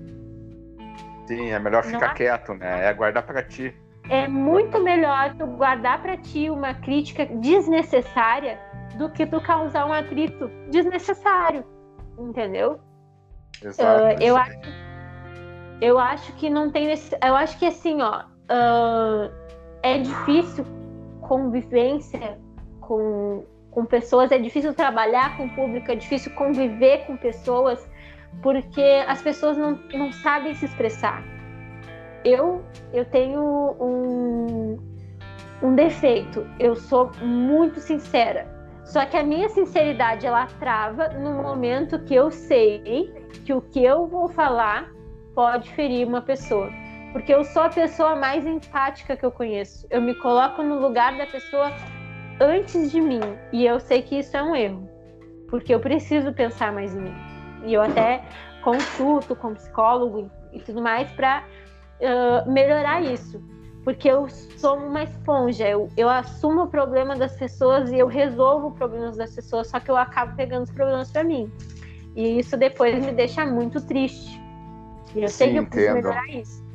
[1.27, 2.15] Sim, é melhor ficar há...
[2.15, 2.87] quieto, né?
[2.87, 3.75] É guardar para ti.
[4.09, 8.61] É muito melhor tu guardar para ti uma crítica desnecessária
[8.97, 11.65] do que tu causar um atrito desnecessário,
[12.19, 12.79] entendeu?
[13.63, 14.05] Exato.
[14.05, 14.59] Uh, eu acho,
[15.81, 19.33] eu acho que não tem esse, eu acho que assim, ó, uh,
[19.83, 20.65] é difícil
[21.23, 22.39] convivência
[22.81, 23.45] com,
[23.77, 27.87] com pessoas, é difícil trabalhar com o público, é difícil conviver com pessoas
[28.41, 31.23] porque as pessoas não, não sabem se expressar.
[32.25, 33.43] Eu, eu tenho
[33.79, 34.79] um,
[35.63, 38.49] um defeito, eu sou muito sincera.
[38.83, 43.13] Só que a minha sinceridade ela trava no momento que eu sei
[43.45, 44.91] que o que eu vou falar
[45.35, 46.71] pode ferir uma pessoa.
[47.13, 49.87] Porque eu sou a pessoa mais empática que eu conheço.
[49.91, 51.71] Eu me coloco no lugar da pessoa
[52.41, 53.21] antes de mim.
[53.53, 54.89] E eu sei que isso é um erro.
[55.49, 57.15] Porque eu preciso pensar mais em mim.
[57.65, 58.23] E eu até
[58.63, 61.45] consulto com psicólogo e tudo mais para
[62.01, 63.43] uh, melhorar isso.
[63.85, 68.69] Porque eu sou uma esponja, eu, eu assumo o problema das pessoas e eu resolvo
[68.69, 71.49] os problemas das pessoas, só que eu acabo pegando os problemas para mim.
[72.17, 74.41] E isso depois me deixa muito triste.
[75.15, 76.09] E eu Sim, sei que eu preciso entendo.
[76.09, 76.66] melhorar isso.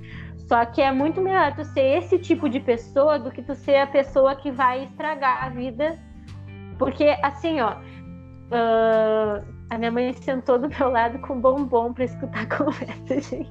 [0.51, 3.77] Só que é muito melhor tu ser esse tipo de pessoa do que tu ser
[3.77, 5.97] a pessoa que vai estragar a vida.
[6.77, 12.41] Porque, assim, ó, uh, a minha mãe sentou do meu lado com bombom para escutar
[12.51, 13.49] a conversa, gente.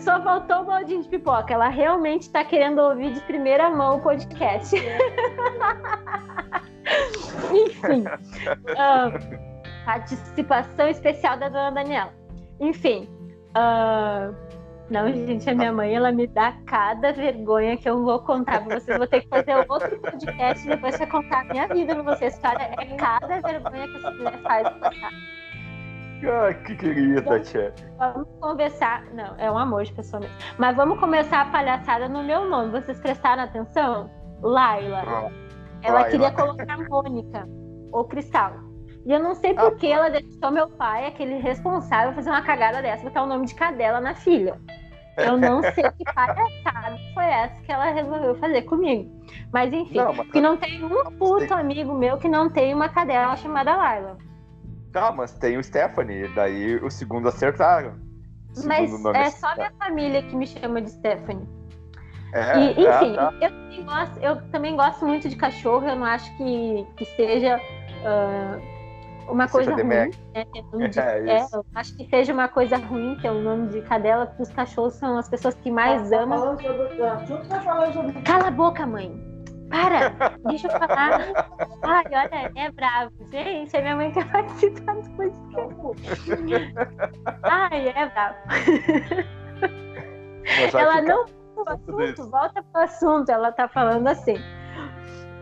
[0.00, 1.54] Só faltou o baldinho de pipoca.
[1.54, 4.74] Ela realmente está querendo ouvir de primeira mão o podcast.
[7.54, 8.02] Enfim.
[8.72, 9.55] Uh,
[9.86, 12.12] participação especial da dona Daniela.
[12.60, 13.08] Enfim.
[13.56, 14.34] Uh,
[14.90, 18.78] não, gente, a minha mãe, ela me dá cada vergonha que eu vou contar pra
[18.78, 18.98] vocês.
[18.98, 22.38] Vou ter que fazer outro podcast depois pra contar a minha vida pra vocês.
[22.38, 25.12] Cara, é cada vergonha que essa mulher faz passar.
[26.24, 27.74] Ah, que querida, tia.
[27.98, 29.04] Vamos conversar.
[29.12, 30.36] Não, é um amor de pessoa mesmo.
[30.58, 32.70] Mas vamos começar a palhaçada no meu nome.
[32.70, 34.10] Vocês prestaram atenção?
[34.42, 35.02] Laila.
[35.06, 35.30] Ah,
[35.82, 36.10] ela Laila.
[36.10, 37.48] queria colocar Mônica
[37.92, 38.65] ou Cristal.
[39.06, 42.42] E eu não sei por ah, que ela deixou meu pai, aquele responsável, fazer uma
[42.42, 44.60] cagada dessa, botar o nome de cadela na filha.
[45.16, 49.08] Eu não sei que palhaçada foi essa que ela resolveu fazer comigo.
[49.52, 50.28] Mas enfim, não, mas...
[50.28, 54.18] que não tem um puto amigo meu que não tem uma cadela chamada Laila.
[54.92, 57.94] Tá, mas tem o Stephanie, daí o segundo acertaram.
[58.56, 61.46] O mas é só minha família que me chama de Stephanie.
[62.32, 63.32] É, e, enfim, tá.
[63.40, 67.56] eu, também gosto, eu, também gosto, muito de cachorro, eu não acho que, que seja
[67.56, 68.75] uh,
[69.28, 69.86] uma coisa ruim.
[69.86, 70.10] Né,
[70.88, 74.26] de, é, é, eu acho que seja uma coisa ruim ter o nome de cadela,
[74.26, 76.56] porque os cachorros são as pessoas que mais tá, amam.
[76.56, 78.22] Sobre...
[78.22, 79.24] Cala a boca, mãe!
[79.68, 80.10] Para!
[80.46, 81.20] Deixa eu falar.
[81.82, 83.12] Ai, olha, é bravo.
[83.30, 86.74] Gente, a minha mãe quer participar do podcast.
[87.42, 88.36] Ai, é bravo.
[90.72, 91.26] Ela não
[91.66, 93.30] assunto, volta pro assunto.
[93.30, 94.36] Ela tá falando assim.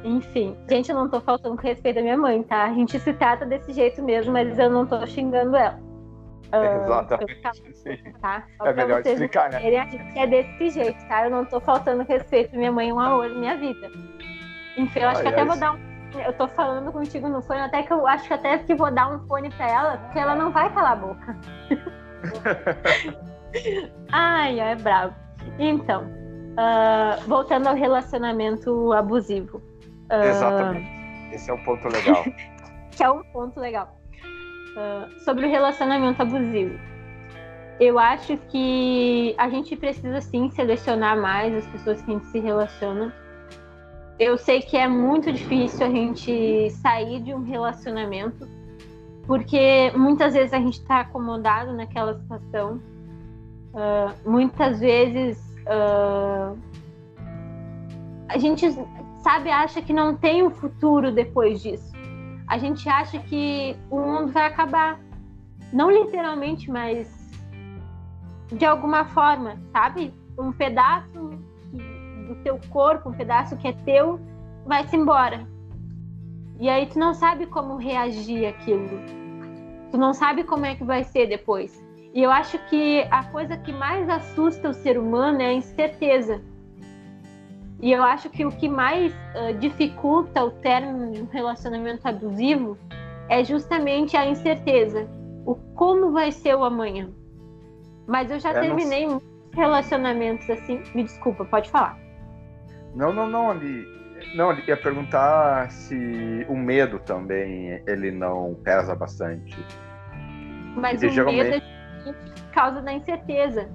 [0.05, 2.65] Enfim, gente, eu não tô faltando com respeito à minha mãe, tá?
[2.65, 5.81] A gente se trata desse jeito mesmo, mas eu não tô xingando ela.
[6.53, 7.41] Uh, Exatamente.
[8.21, 8.45] Tá?
[8.65, 9.57] é melhor explicar, né?
[9.57, 11.25] A gente é desse jeito, tá?
[11.25, 13.91] Eu não tô faltando respeito à minha mãe, um amor na minha vida.
[14.77, 15.47] Enfim, eu acho ai, que até ai.
[15.47, 15.95] vou dar um.
[16.21, 19.11] Eu tô falando contigo no fone, até que eu acho que até que vou dar
[19.11, 21.37] um fone pra ela, porque ela não vai calar a boca.
[24.13, 25.15] ai, é bravo.
[25.59, 29.61] Então, uh, voltando ao relacionamento abusivo.
[30.11, 30.89] Uh, Exatamente.
[31.33, 32.25] Esse é um ponto legal.
[32.91, 33.97] que é um ponto legal.
[34.77, 36.79] Uh, sobre o relacionamento abusivo.
[37.81, 42.39] Eu acho que a gente precisa sim selecionar mais as pessoas que a gente se
[42.39, 43.13] relaciona
[44.19, 48.49] eu sei que é muito difícil a gente sair de um relacionamento,
[49.27, 52.81] porque muitas vezes a gente está acomodado naquela situação.
[53.73, 55.37] Uh, muitas vezes
[55.67, 56.57] uh,
[58.29, 58.67] a gente
[59.25, 61.91] sabe acha que não tem um futuro depois disso.
[62.47, 65.01] A gente acha que o mundo vai acabar,
[65.73, 67.09] não literalmente, mas
[68.53, 70.13] de alguma forma, sabe?
[70.39, 71.31] Um pedaço
[72.29, 74.21] do teu corpo, um pedaço que é teu,
[74.67, 75.49] vai-se embora.
[76.61, 79.01] E aí tu não sabe como reagir aquilo.
[79.91, 81.83] Tu não sabe como é que vai ser depois.
[82.13, 86.43] E eu acho que a coisa que mais assusta o ser humano é a incerteza.
[87.85, 92.79] E eu acho que o que mais uh, dificulta o término de um relacionamento abusivo
[93.29, 95.07] é justamente a incerteza.
[95.45, 97.11] O como vai ser o amanhã.
[98.07, 99.21] Mas eu já é, terminei não...
[99.21, 100.83] muitos relacionamentos assim.
[100.95, 101.99] Me desculpa, pode falar.
[102.95, 103.87] Não, não, não, ali.
[104.35, 109.63] Não, ali ia perguntar se o medo também ele não pesa bastante.
[110.75, 111.51] Mas Porque o geralmente...
[111.51, 111.65] medo
[112.07, 113.69] é por causa da incerteza.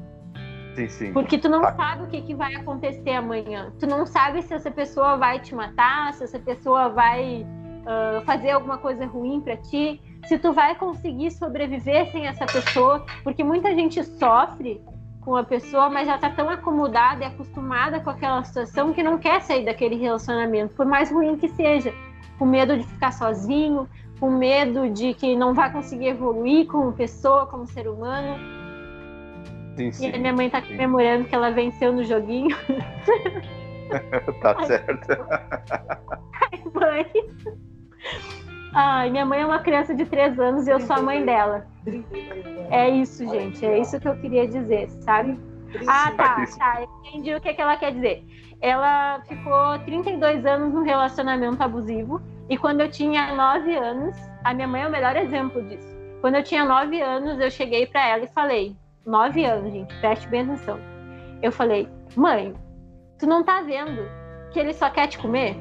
[0.80, 1.14] Sim, sim.
[1.14, 1.74] Porque tu não ah.
[1.74, 3.74] sabe o que, que vai acontecer amanhã.
[3.80, 7.46] Tu não sabe se essa pessoa vai te matar, se essa pessoa vai
[7.82, 13.06] uh, fazer alguma coisa ruim para ti, se tu vai conseguir sobreviver sem essa pessoa,
[13.24, 14.82] porque muita gente sofre
[15.22, 19.18] com a pessoa, mas já tá tão acomodada e acostumada com aquela situação que não
[19.18, 21.94] quer sair daquele relacionamento, por mais ruim que seja.
[22.38, 23.86] com medo de ficar sozinho,
[24.18, 28.59] com medo de que não vai conseguir evoluir como pessoa, como ser humano.
[29.80, 32.54] Sim, sim, e a minha mãe tá comemorando que ela venceu no joguinho.
[34.44, 35.08] tá certo.
[36.42, 37.06] Ai, mãe.
[38.74, 41.66] Ai, minha mãe é uma criança de 3 anos e eu sou a mãe dela.
[42.70, 43.66] É isso, gente.
[43.66, 45.40] É isso que eu queria dizer, sabe?
[45.88, 46.86] Ah, tá, tá.
[47.06, 48.26] Entendi o que, que ela quer dizer.
[48.60, 54.68] Ela ficou 32 anos num relacionamento abusivo e quando eu tinha 9 anos, a minha
[54.68, 55.88] mãe é o melhor exemplo disso.
[56.20, 58.76] Quando eu tinha 9 anos, eu cheguei para ela e falei:
[59.10, 60.80] 9 anos, gente, preste bem atenção.
[61.42, 62.54] Eu falei: mãe,
[63.18, 64.04] tu não tá vendo
[64.52, 65.58] que ele só quer te comer?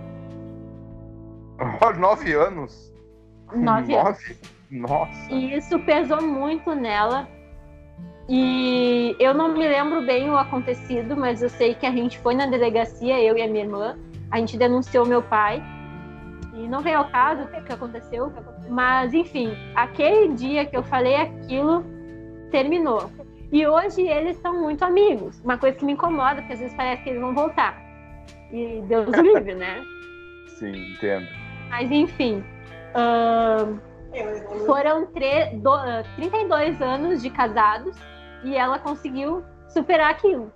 [1.99, 2.94] 9 anos?
[3.55, 4.40] 9 anos.
[4.70, 5.32] Nossa.
[5.32, 7.26] E isso pesou muito nela.
[8.28, 12.34] E eu não me lembro bem o acontecido, mas eu sei que a gente foi
[12.34, 13.99] na delegacia, eu e a minha irmã.
[14.30, 15.62] A gente denunciou meu pai.
[16.53, 18.30] E não veio ao caso o que aconteceu.
[18.68, 21.82] Mas, enfim, aquele dia que eu falei aquilo,
[22.51, 23.11] terminou.
[23.51, 25.40] E hoje eles são muito amigos.
[25.42, 27.80] Uma coisa que me incomoda, porque às vezes parece que eles vão voltar.
[28.53, 29.82] E Deus livre, né?
[30.59, 31.26] Sim, entendo.
[31.70, 32.44] Mas, enfim.
[32.94, 33.78] Uh,
[34.66, 35.07] foram
[35.61, 37.96] do, uh, 32 anos de casados
[38.44, 40.53] e ela conseguiu superar aquilo.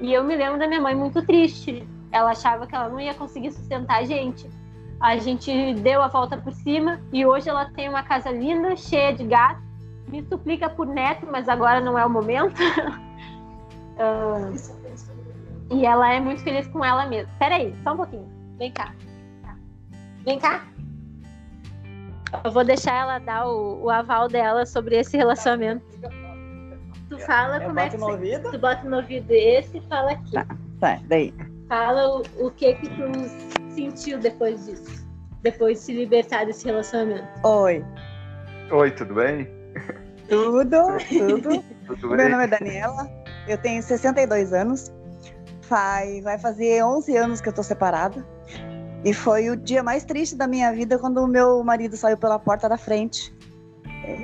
[0.00, 1.86] E eu me lembro da minha mãe muito triste.
[2.10, 4.48] Ela achava que ela não ia conseguir sustentar a gente.
[5.00, 9.12] A gente deu a volta por cima e hoje ela tem uma casa linda, cheia
[9.12, 9.63] de gatos.
[10.08, 12.60] Me suplica por neto, mas agora não é o momento.
[13.98, 14.54] uh,
[15.70, 17.32] e ela é muito feliz com ela mesma.
[17.38, 18.28] Peraí, só um pouquinho.
[18.58, 18.94] Vem cá.
[20.24, 20.64] Vem cá.
[22.44, 25.84] Eu vou deixar ela dar o, o aval dela sobre esse relacionamento.
[27.08, 28.50] Tu fala eu como é que no ouvido?
[28.50, 30.32] tu bota no ouvido esse e fala aqui.
[30.32, 30.46] Tá,
[30.80, 31.32] tá, daí.
[31.68, 35.06] Fala o, o que que tu sentiu depois disso,
[35.42, 37.26] depois de se libertar desse relacionamento.
[37.46, 37.84] Oi.
[38.70, 39.48] Oi, tudo bem?
[40.28, 41.64] Tudo, tudo.
[42.16, 43.10] Meu nome é Daniela,
[43.46, 44.92] eu tenho 62 anos.
[45.68, 48.24] Vai, vai fazer 11 anos que eu tô separada.
[49.04, 52.38] E foi o dia mais triste da minha vida quando o meu marido saiu pela
[52.38, 53.34] porta da frente.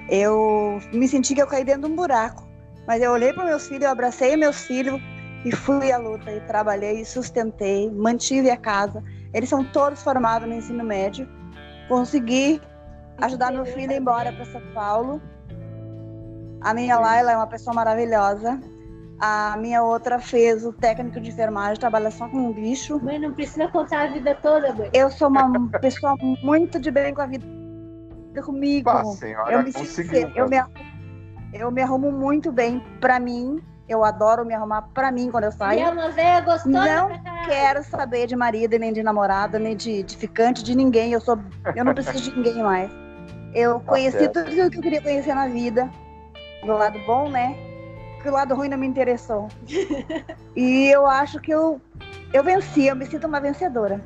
[0.08, 2.46] Eu me senti que eu caí dentro de um buraco.
[2.86, 5.00] Mas eu olhei para meus filhos, eu abracei meus filhos
[5.44, 9.02] e fui à luta e trabalhei, sustentei, mantive a casa.
[9.32, 11.28] Eles são todos formados no ensino médio.
[11.88, 12.60] Consegui
[13.18, 15.20] ajudar meu filho a ir embora para São Paulo.
[16.60, 18.60] A minha Laila é uma pessoa maravilhosa.
[19.18, 22.98] A minha outra fez o técnico de enfermagem, trabalha só com um bicho.
[23.02, 24.90] Mãe, não precisa contar a vida toda, mãe.
[24.94, 27.44] Eu sou uma pessoa muito de bem com a vida
[28.42, 28.90] comigo.
[28.90, 30.30] Pá, senhora, eu me conseguiu.
[30.34, 30.56] Eu me,
[31.52, 33.62] eu me arrumo muito bem pra mim.
[33.86, 35.80] Eu adoro me arrumar pra mim quando eu saio.
[35.80, 37.10] E é uma gostosa Não
[37.44, 41.12] quero saber de marido, nem de namorada, nem de, de ficante, de ninguém.
[41.12, 41.38] Eu sou,
[41.74, 42.90] eu não preciso de ninguém mais.
[43.52, 45.90] Eu tá conheci tudo que eu queria conhecer na vida.
[46.64, 47.56] Do lado bom, né?
[48.20, 49.48] que o lado ruim não me interessou.
[50.54, 51.80] e eu acho que eu,
[52.32, 54.00] eu venci, eu me sinto uma vencedora.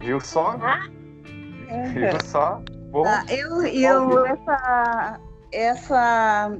[0.00, 0.58] Viu só?
[0.60, 0.88] Ah?
[1.92, 2.62] Viu só?
[2.90, 5.20] Bom, ah, eu, eu essa,
[5.52, 6.52] essa.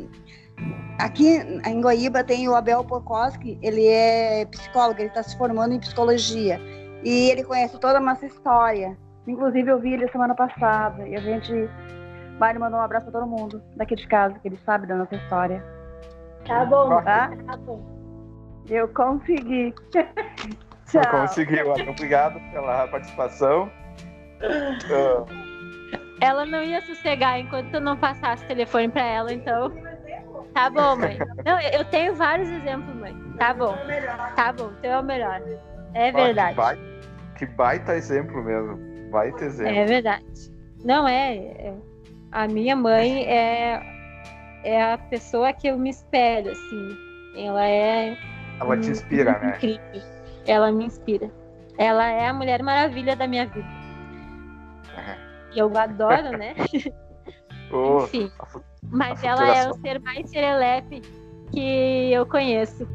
[0.99, 5.81] Aqui em Goiaba tem o Abel Pokoski, ele é psicólogo, ele está se formando em
[5.81, 6.61] psicologia.
[7.03, 8.97] E ele conhece toda a nossa história.
[9.27, 11.07] Inclusive, eu vi ele semana passada.
[11.07, 11.69] E a gente
[12.39, 15.15] Mário mandou um abraço pra todo mundo daqui de casa, que ele sabe da nossa
[15.15, 15.65] história.
[16.47, 17.31] Tá bom, tá?
[17.47, 17.83] tá bom.
[18.69, 19.75] Eu consegui.
[20.87, 21.11] Tchau.
[21.11, 21.73] Conseguiu.
[21.73, 23.71] Obrigado pela participação.
[26.21, 29.73] Ela não ia sossegar enquanto eu não passasse o telefone pra ela, então.
[30.53, 31.19] Tá bom, mãe.
[31.45, 33.15] Não, eu tenho vários exemplos, mãe.
[33.39, 33.77] Tá bom.
[34.37, 35.41] Tá bom, teu é o melhor.
[35.95, 36.55] É verdade.
[36.55, 36.83] Que baita,
[37.39, 39.11] que baita exemplo mesmo.
[39.11, 39.75] Baita exemplo.
[39.75, 40.53] É verdade.
[40.85, 41.75] Não é, é
[42.35, 43.81] a minha mãe é,
[44.65, 46.97] é a pessoa que eu me espelho, assim.
[47.37, 48.19] Ela é.
[48.61, 49.57] Ela te inspira, né?
[49.57, 50.03] Incrível.
[50.45, 51.31] Ela me inspira.
[51.79, 53.67] Ela é a Mulher Maravilha da minha vida.
[55.55, 56.55] E eu adoro, né?
[57.73, 58.31] Oh, Enfim.
[58.89, 61.01] Mas ela é o ser mais serelepe
[61.51, 62.87] que eu conheço.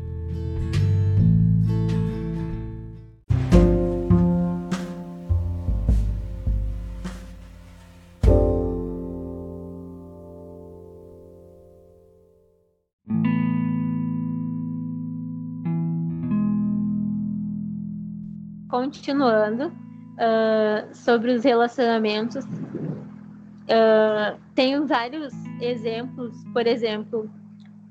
[18.79, 26.33] Continuando uh, sobre os relacionamentos, uh, tenho vários exemplos.
[26.53, 27.29] Por exemplo,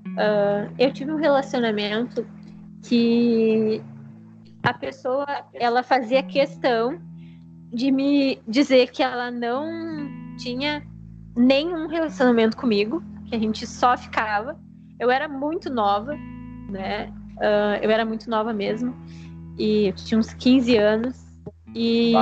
[0.07, 2.27] uh, eu tive um relacionamento
[2.83, 3.83] que
[4.63, 6.99] a pessoa ela fazia questão
[7.71, 9.67] de me dizer que ela não
[10.39, 10.83] tinha
[11.37, 14.59] nenhum relacionamento comigo, que a gente só ficava.
[14.99, 16.17] Eu era muito nova,
[16.71, 17.13] né?
[17.37, 18.97] Uh, eu era muito nova mesmo.
[19.59, 21.17] E tinha uns 15 anos.
[21.75, 22.13] E.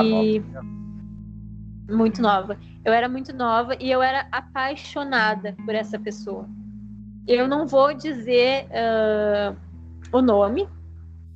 [0.52, 0.62] Tá
[1.88, 2.58] muito nova.
[2.84, 6.48] Eu era muito nova e eu era apaixonada por essa pessoa.
[7.26, 9.56] Eu não vou dizer uh,
[10.12, 10.68] o nome,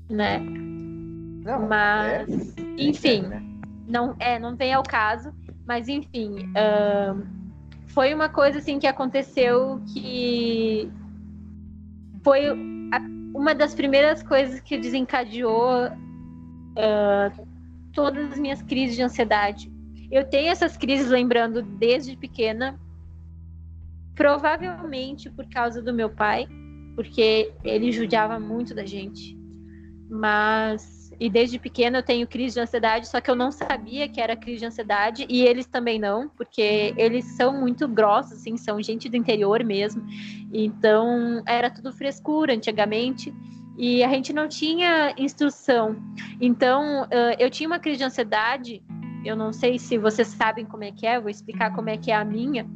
[0.09, 0.39] né?
[0.39, 3.43] Não, mas, é, enfim, é, né?
[3.89, 5.33] não é, não vem ao caso.
[5.67, 7.27] Mas enfim, uh,
[7.89, 10.91] foi uma coisa assim que aconteceu que
[12.23, 12.51] foi
[13.41, 17.47] uma das primeiras coisas que desencadeou uh,
[17.91, 19.73] todas as minhas crises de ansiedade.
[20.11, 22.79] Eu tenho essas crises lembrando desde pequena,
[24.15, 26.47] provavelmente por causa do meu pai,
[26.95, 29.35] porque ele judiava muito da gente.
[30.11, 34.19] Mas e desde pequena eu tenho crise de ansiedade, só que eu não sabia que
[34.19, 38.83] era crise de ansiedade e eles também não, porque eles são muito grossos, assim, são
[38.83, 40.03] gente do interior mesmo.
[40.51, 43.35] Então era tudo frescura antigamente
[43.77, 45.95] e a gente não tinha instrução.
[46.41, 47.07] Então
[47.39, 48.83] eu tinha uma crise de ansiedade.
[49.23, 52.11] Eu não sei se vocês sabem como é que é, vou explicar como é que
[52.11, 52.67] é a minha.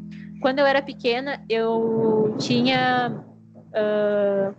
[0.42, 3.24] Quando eu era pequena, eu tinha
[3.68, 4.55] uh,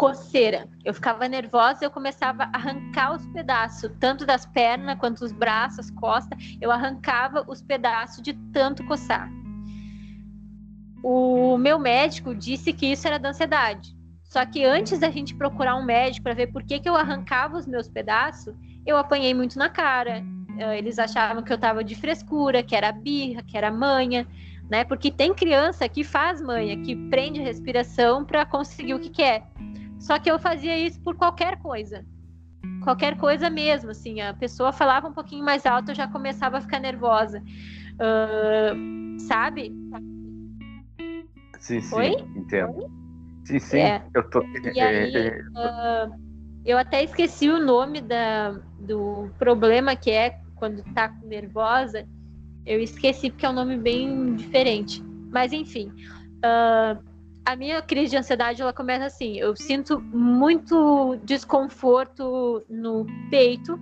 [0.00, 0.66] coceira.
[0.82, 5.90] Eu ficava nervosa eu começava a arrancar os pedaços, tanto das pernas quanto os braços,
[5.90, 6.56] costas.
[6.58, 9.30] Eu arrancava os pedaços de tanto coçar.
[11.02, 13.94] O meu médico disse que isso era da ansiedade.
[14.24, 17.58] Só que antes da gente procurar um médico para ver por que, que eu arrancava
[17.58, 18.54] os meus pedaços,
[18.86, 20.24] eu apanhei muito na cara.
[20.56, 24.26] Eh, eles achavam que eu tava de frescura, que era birra, que era manha,
[24.70, 24.82] né?
[24.82, 29.44] Porque tem criança que faz manha, que prende a respiração para conseguir o que quer.
[30.00, 32.04] Só que eu fazia isso por qualquer coisa.
[32.82, 34.20] Qualquer coisa mesmo, assim.
[34.20, 37.42] A pessoa falava um pouquinho mais alto, eu já começava a ficar nervosa.
[37.94, 39.70] Uh, sabe?
[41.58, 42.16] Sim, sim, Oi?
[42.34, 42.90] entendo.
[43.44, 44.02] Sim, sim, é.
[44.14, 44.42] eu tô.
[44.74, 46.14] E aí, uh,
[46.64, 52.06] eu até esqueci o nome da, do problema que é quando tá nervosa.
[52.64, 55.02] Eu esqueci porque é um nome bem diferente.
[55.30, 55.92] Mas enfim.
[56.38, 57.09] Uh,
[57.44, 63.78] a minha crise de ansiedade ela começa assim: eu sinto muito desconforto no peito,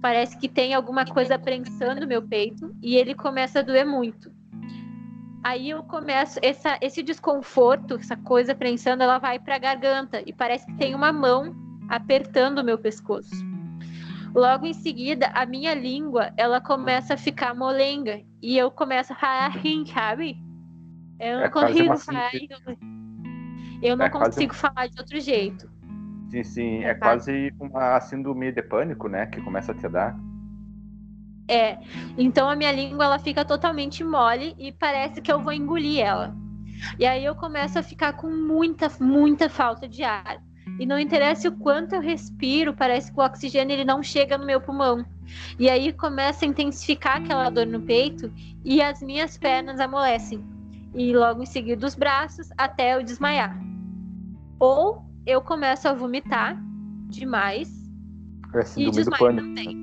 [0.00, 4.32] parece que tem alguma coisa prensando no meu peito e ele começa a doer muito.
[5.44, 10.32] Aí eu começo essa, esse desconforto, essa coisa prensando, ela vai para a garganta e
[10.32, 11.54] parece que tem uma mão
[11.88, 13.34] apertando o meu pescoço.
[14.32, 19.48] Logo em seguida, a minha língua ela começa a ficar molenga e eu começo a
[19.48, 20.51] rir, sabe?
[21.22, 22.30] Eu não é consigo falar.
[23.80, 25.70] Eu não é consigo falar de outro jeito.
[26.30, 26.84] Sim, sim.
[26.84, 29.26] É, é quase uma síndrome de pânico, né?
[29.26, 30.18] Que começa a te dar.
[31.46, 31.78] É.
[32.18, 36.34] Então a minha língua ela fica totalmente mole e parece que eu vou engolir ela.
[36.98, 40.42] E aí eu começo a ficar com muita, muita falta de ar.
[40.80, 44.46] E não interessa o quanto eu respiro, parece que o oxigênio ele não chega no
[44.46, 45.04] meu pulmão.
[45.56, 48.32] E aí começa a intensificar aquela dor no peito
[48.64, 50.51] e as minhas pernas amolecem
[50.94, 53.58] e logo em seguida os braços até eu desmaiar.
[54.58, 56.60] Ou eu começo a vomitar
[57.08, 57.68] demais
[58.54, 59.82] é e desmaio também.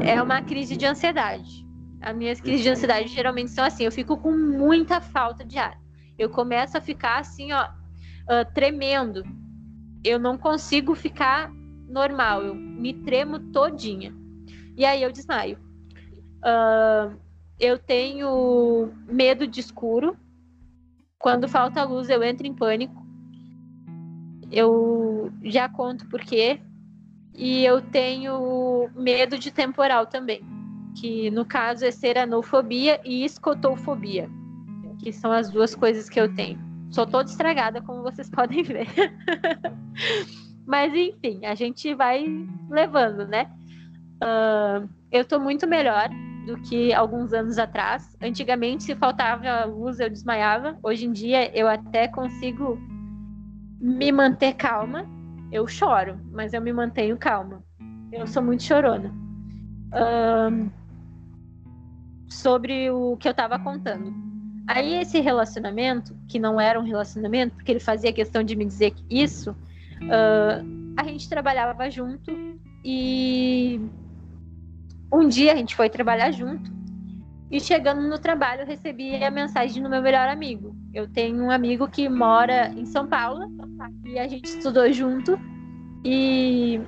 [0.00, 1.66] É uma crise de ansiedade.
[2.00, 5.78] As minhas crises de ansiedade geralmente são assim, eu fico com muita falta de ar.
[6.18, 9.22] Eu começo a ficar assim, ó, uh, tremendo.
[10.02, 11.52] Eu não consigo ficar
[11.88, 14.14] normal, eu me tremo todinha.
[14.76, 15.58] E aí eu desmaio.
[16.38, 17.16] Uh,
[17.62, 20.16] eu tenho medo de escuro.
[21.16, 23.00] Quando falta luz, eu entro em pânico.
[24.50, 26.60] Eu já conto por quê.
[27.34, 30.42] E eu tenho medo de temporal também,
[31.00, 34.28] que no caso é seranofobia e escotofobia,
[34.98, 36.58] que são as duas coisas que eu tenho.
[36.90, 38.86] Sou toda estragada, como vocês podem ver.
[40.66, 42.26] Mas enfim, a gente vai
[42.68, 43.50] levando, né?
[44.22, 46.10] Uh, eu tô muito melhor
[46.46, 48.16] do que alguns anos atrás.
[48.20, 50.76] Antigamente, se faltava luz, eu desmaiava.
[50.82, 52.78] Hoje em dia, eu até consigo
[53.80, 55.06] me manter calma.
[55.50, 57.62] Eu choro, mas eu me mantenho calma.
[58.10, 59.12] Eu sou muito chorona.
[59.94, 60.70] Um,
[62.28, 64.12] sobre o que eu estava contando.
[64.66, 68.94] Aí, esse relacionamento, que não era um relacionamento, porque ele fazia questão de me dizer
[69.10, 72.32] isso, uh, a gente trabalhava junto
[72.84, 73.80] e
[75.12, 76.72] um dia a gente foi trabalhar junto
[77.50, 80.74] e chegando no trabalho recebi a mensagem do meu melhor amigo.
[80.94, 83.46] Eu tenho um amigo que mora em São Paulo
[84.06, 85.38] e a gente estudou junto
[86.02, 86.80] e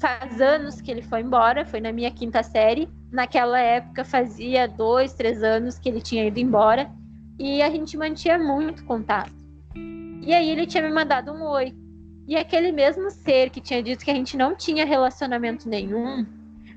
[0.00, 2.88] faz anos que ele foi embora, foi na minha quinta série.
[3.12, 6.90] Naquela época fazia dois, três anos que ele tinha ido embora
[7.38, 9.32] e a gente mantinha muito contato.
[10.22, 11.74] E aí ele tinha me mandado um oi.
[12.26, 16.24] E aquele mesmo ser que tinha dito que a gente não tinha relacionamento nenhum,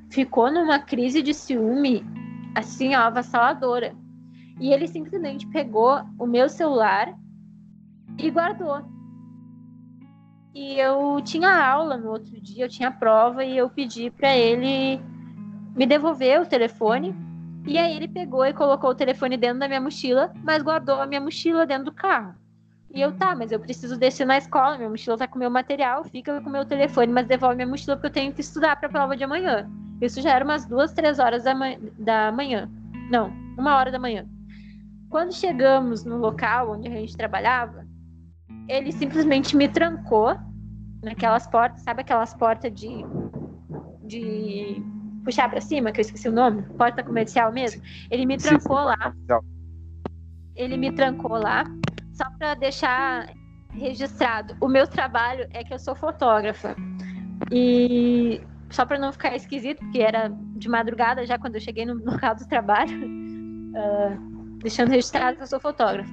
[0.10, 2.06] ficou numa crise de ciúme,
[2.56, 3.96] assim, ó, avassaladora.
[4.60, 7.14] E ele simplesmente pegou o meu celular
[8.18, 8.82] e guardou.
[10.54, 15.02] E eu tinha aula no outro dia, eu tinha prova e eu pedi para ele
[15.76, 17.14] me devolver o telefone.
[17.68, 21.06] E aí ele pegou e colocou o telefone dentro da minha mochila, mas guardou a
[21.06, 22.36] minha mochila dentro do carro.
[22.94, 26.06] E eu, tá, mas eu preciso descer na escola, minha mochila tá com meu material,
[26.06, 29.18] fica com meu telefone, mas devolve minha mochila porque eu tenho que estudar pra prova
[29.18, 29.70] de amanhã.
[30.02, 31.68] Isso já era umas duas, três horas da, ma
[31.98, 32.70] da manhã.
[33.10, 34.26] Não, uma hora da manhã.
[35.10, 37.86] Quando chegamos no local onde a gente trabalhava,
[38.68, 40.36] ele simplesmente me trancou
[41.04, 43.06] naquelas portas, sabe aquelas portas de,
[44.04, 44.82] de
[45.24, 47.82] puxar para cima, que eu esqueci o nome, porta comercial mesmo?
[48.10, 49.14] Ele me trancou lá.
[50.56, 51.64] Ele me trancou lá
[52.12, 53.30] só para deixar
[53.72, 56.76] registrado, o meu trabalho é que eu sou fotógrafa.
[57.52, 58.42] E
[58.76, 62.36] só para não ficar esquisito, porque era de madrugada já quando eu cheguei no local
[62.36, 66.12] do trabalho, uh, deixando registrado que eu sou fotógrafa.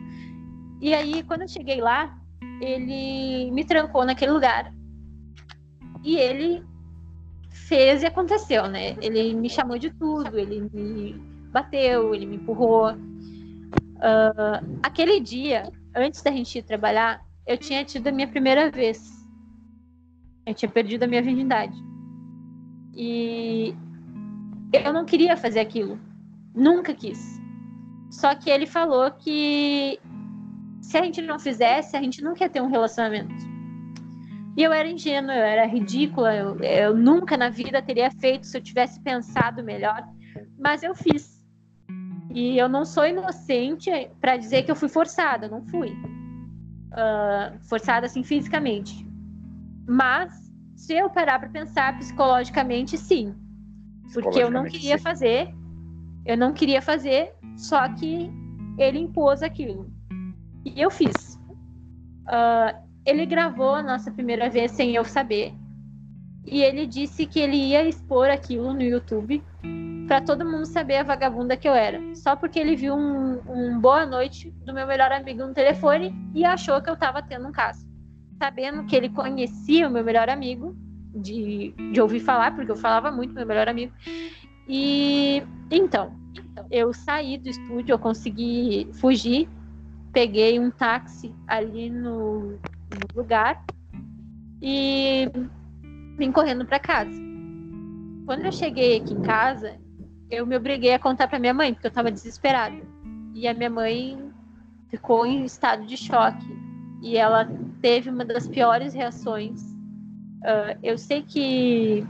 [0.81, 2.17] E aí, quando eu cheguei lá,
[2.61, 4.73] ele me trancou naquele lugar.
[6.05, 6.65] E ele
[7.51, 8.97] fez e aconteceu, né?
[9.01, 11.15] Ele me chamou de tudo, ele me
[11.51, 12.93] bateu, ele me empurrou.
[12.93, 19.01] Uh, aquele dia, antes da gente ir trabalhar, eu tinha tido a minha primeira vez.
[20.47, 21.92] Eu tinha perdido a minha virgindade.
[22.95, 23.75] E
[24.73, 25.99] eu não queria fazer aquilo.
[26.55, 27.41] Nunca quis.
[28.11, 29.99] Só que ele falou que
[30.81, 33.35] se a gente não fizesse, a gente nunca ia ter um relacionamento.
[34.57, 38.57] E eu era ingênua, eu era ridícula, eu, eu nunca na vida teria feito se
[38.57, 40.07] eu tivesse pensado melhor.
[40.59, 41.43] Mas eu fiz.
[42.31, 43.91] E eu não sou inocente
[44.21, 45.91] para dizer que eu fui forçada, não fui.
[46.93, 49.07] Uh, forçada assim fisicamente.
[49.87, 50.42] Mas
[50.75, 53.35] se eu parar para pensar psicologicamente, sim.
[54.13, 55.03] Porque eu não queria sim.
[55.03, 55.55] fazer,
[56.27, 58.31] eu não queria fazer, só que
[58.79, 59.91] ele impôs aquilo.
[60.65, 61.41] E eu fiz.
[62.27, 65.53] Uh, ele gravou a nossa primeira vez sem eu saber.
[66.45, 69.43] E ele disse que ele ia expor aquilo no YouTube
[70.09, 72.01] para todo mundo saber a vagabunda que eu era.
[72.15, 76.45] Só porque ele viu um, um, boa noite do meu melhor amigo no telefone e
[76.45, 77.87] achou que eu estava tendo um caso.
[78.43, 80.75] Sabendo que ele conhecia o meu melhor amigo,
[81.15, 83.93] de, de ouvir falar, porque eu falava muito meu melhor amigo.
[84.67, 86.13] E então,
[86.69, 89.49] eu saí do estúdio, eu consegui fugir,
[90.13, 92.59] peguei um táxi ali no, no
[93.15, 93.65] lugar
[94.61, 95.31] e
[96.19, 97.23] vim correndo para casa.
[98.27, 99.79] Quando eu cheguei aqui em casa,
[100.29, 102.83] eu me obriguei a contar para minha mãe, porque eu estava desesperada.
[103.37, 104.19] E a minha mãe
[104.89, 106.62] ficou em estado de choque.
[107.03, 107.47] E ela
[107.83, 109.61] teve uma das piores reações.
[110.43, 112.07] Uh, eu sei que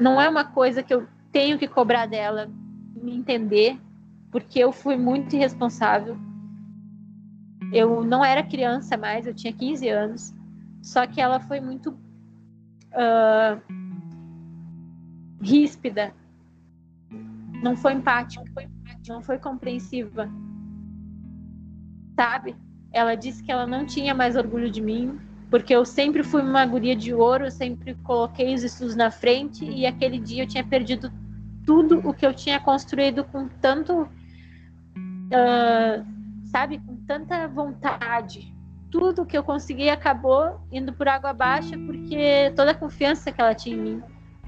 [0.00, 2.50] não é uma coisa que eu tenho que cobrar dela
[2.94, 3.78] me entender,
[4.32, 6.16] porque eu fui muito irresponsável.
[7.72, 10.34] Eu não era criança mais, eu tinha 15 anos.
[10.82, 13.60] Só que ela foi muito uh,
[15.40, 16.12] ríspida
[17.62, 18.44] não foi empática,
[19.08, 20.28] não foi compreensiva.
[22.14, 22.56] Sabe?
[22.92, 25.18] Ela disse que ela não tinha mais orgulho de mim,
[25.50, 29.64] porque eu sempre fui uma guria de ouro, eu sempre coloquei os estudos na frente
[29.64, 31.12] e aquele dia eu tinha perdido
[31.64, 36.06] tudo o que eu tinha construído com tanto, uh,
[36.46, 38.54] sabe, com tanta vontade.
[38.90, 43.54] Tudo que eu consegui acabou indo por água abaixo porque toda a confiança que ela
[43.54, 44.02] tinha em mim,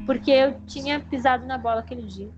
[0.07, 2.30] porque eu tinha pisado na bola aquele dia.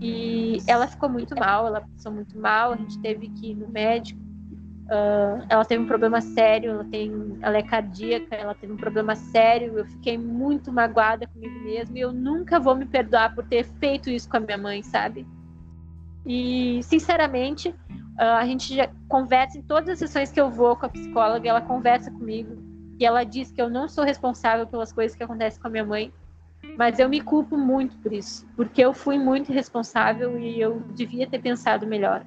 [0.00, 3.68] E ela ficou muito mal, ela passou muito mal, a gente teve que ir no
[3.68, 4.21] médico.
[4.84, 9.14] Uh, ela teve um problema sério, ela, tem, ela é cardíaca, ela teve um problema
[9.14, 9.78] sério.
[9.78, 14.10] Eu fiquei muito magoada comigo mesma e eu nunca vou me perdoar por ter feito
[14.10, 15.26] isso com a minha mãe, sabe?
[16.26, 20.86] E, sinceramente, uh, a gente já conversa em todas as sessões que eu vou com
[20.86, 22.56] a psicóloga, ela conversa comigo
[22.98, 25.84] e ela diz que eu não sou responsável pelas coisas que acontecem com a minha
[25.84, 26.12] mãe,
[26.76, 31.26] mas eu me culpo muito por isso, porque eu fui muito irresponsável e eu devia
[31.26, 32.24] ter pensado melhor.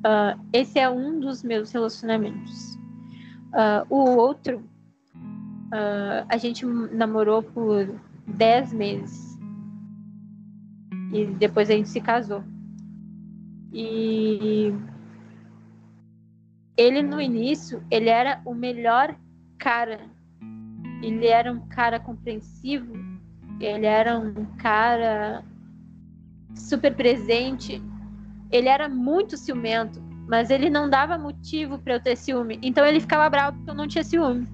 [0.00, 2.74] Uh, esse é um dos meus relacionamentos.
[3.52, 7.88] Uh, o outro, uh, a gente namorou por
[8.26, 9.38] 10 meses.
[11.12, 12.42] E depois a gente se casou.
[13.72, 14.72] E
[16.76, 19.14] ele no início, ele era o melhor
[19.58, 20.00] cara
[21.02, 22.92] ele era um cara compreensivo,
[23.58, 25.42] ele era um cara
[26.54, 27.82] super presente,
[28.50, 32.58] ele era muito ciumento, mas ele não dava motivo para eu ter ciúme.
[32.62, 34.46] Então ele ficava bravo porque eu não tinha ciúme.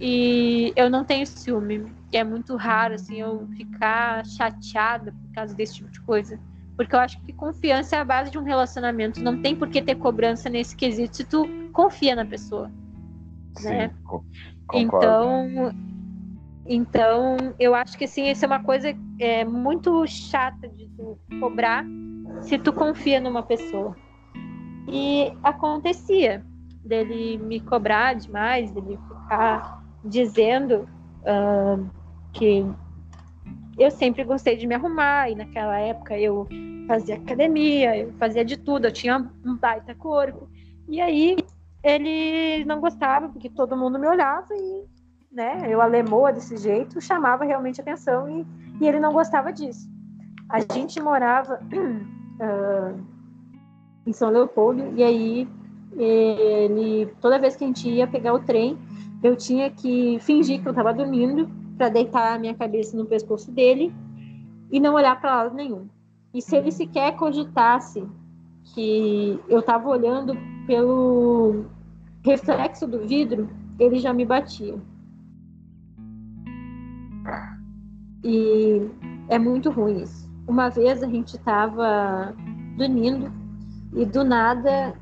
[0.00, 1.92] E eu não tenho ciúme.
[2.12, 6.38] É muito raro assim eu ficar chateada por causa desse tipo de coisa.
[6.76, 9.22] Porque eu acho que confiança é a base de um relacionamento.
[9.22, 12.70] Não tem por que ter cobrança nesse quesito se tu confia na pessoa.
[13.56, 13.90] Sim, né?
[14.72, 15.72] Então,
[16.66, 21.84] então, eu acho que assim, isso é uma coisa é, muito chata de tu cobrar
[22.40, 23.96] se tu confia numa pessoa.
[24.88, 26.44] E acontecia
[26.84, 30.88] dele me cobrar demais, dele ficar dizendo
[31.22, 31.88] uh,
[32.32, 32.66] que
[33.78, 36.48] eu sempre gostei de me arrumar e naquela época eu
[36.86, 40.48] fazia academia, eu fazia de tudo, eu tinha um baita corpo.
[40.88, 41.36] E aí
[41.82, 44.84] ele não gostava porque todo mundo me olhava e
[45.30, 48.46] né, eu alemoa desse jeito, chamava realmente atenção e,
[48.80, 49.90] e ele não gostava disso.
[50.48, 51.60] A gente morava
[52.42, 53.00] uh,
[54.06, 55.48] em São Leopoldo e aí
[55.96, 58.78] ele toda vez que a gente ia pegar o trem,
[59.22, 63.50] eu tinha que fingir que eu estava dormindo para deitar a minha cabeça no pescoço
[63.52, 63.94] dele
[64.70, 65.86] e não olhar para lado nenhum.
[66.34, 68.04] E se ele sequer cogitasse
[68.74, 70.36] que eu estava olhando
[70.66, 71.66] pelo
[72.24, 74.76] reflexo do vidro, ele já me batia.
[78.24, 78.88] E
[79.28, 80.31] é muito ruim isso.
[80.46, 82.34] Uma vez a gente estava
[82.76, 83.32] dormindo
[83.94, 84.94] e do nada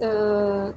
[0.00, 0.74] uh,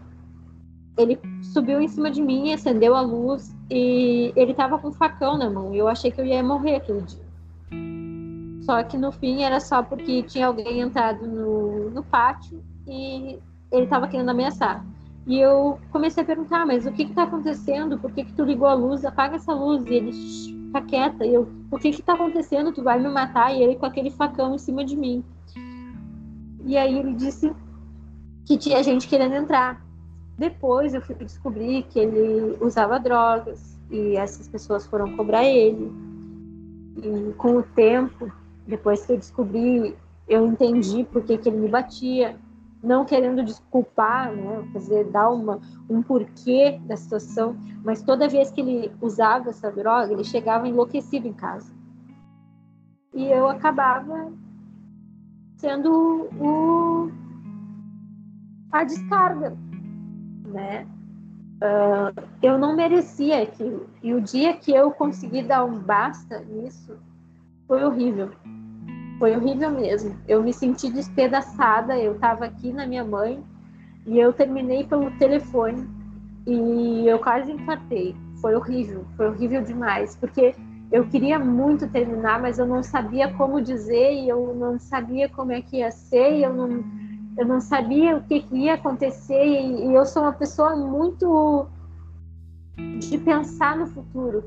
[0.97, 5.37] ele subiu em cima de mim, acendeu a luz e ele estava com um facão
[5.37, 5.73] na mão.
[5.73, 7.31] Eu achei que eu ia morrer aquele dia.
[8.63, 13.39] Só que no fim era só porque tinha alguém entrado no, no pátio e
[13.71, 14.85] ele estava querendo ameaçar.
[15.25, 17.97] E eu comecei a perguntar, mas o que está acontecendo?
[17.97, 19.05] Por que, que tu ligou a luz?
[19.05, 19.85] Apaga essa luz.
[19.85, 20.11] E ele
[20.71, 21.25] fica quieta.
[21.25, 22.71] E eu, o que está acontecendo?
[22.71, 23.53] Tu vai me matar?
[23.53, 25.23] E ele com aquele facão em cima de mim.
[26.65, 27.53] E aí ele disse
[28.45, 29.83] que tinha gente querendo entrar.
[30.37, 35.91] Depois eu fui descobrir que ele usava drogas e essas pessoas foram cobrar ele.
[36.97, 38.31] E com o tempo,
[38.65, 39.95] depois que eu descobri,
[40.27, 42.35] eu entendi por que, que ele me batia
[42.83, 45.59] não querendo desculpar, né, dizer, dar uma,
[45.89, 51.27] um porquê da situação, mas toda vez que ele usava essa droga, ele chegava enlouquecido
[51.27, 51.71] em casa.
[53.13, 54.31] E eu acabava
[55.57, 57.11] sendo o,
[58.71, 59.55] a descarga,
[60.47, 60.87] né?
[61.61, 63.87] Uh, eu não merecia aquilo.
[64.01, 66.97] E o dia que eu consegui dar um basta nisso,
[67.67, 68.31] foi horrível.
[69.21, 70.15] Foi horrível mesmo.
[70.27, 71.95] Eu me senti despedaçada.
[71.95, 73.39] Eu estava aqui na minha mãe
[74.03, 75.87] e eu terminei pelo telefone
[76.47, 78.15] e eu quase infartei.
[78.41, 80.55] Foi horrível, foi horrível demais, porque
[80.91, 85.51] eu queria muito terminar, mas eu não sabia como dizer e eu não sabia como
[85.51, 86.83] é que ia ser, e eu não,
[87.37, 91.67] eu não sabia o que, que ia acontecer e, e eu sou uma pessoa muito
[92.97, 94.45] de pensar no futuro.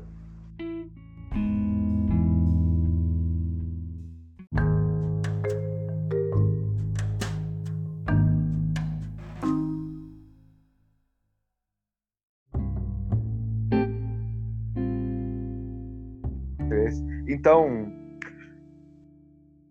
[17.45, 17.93] Então,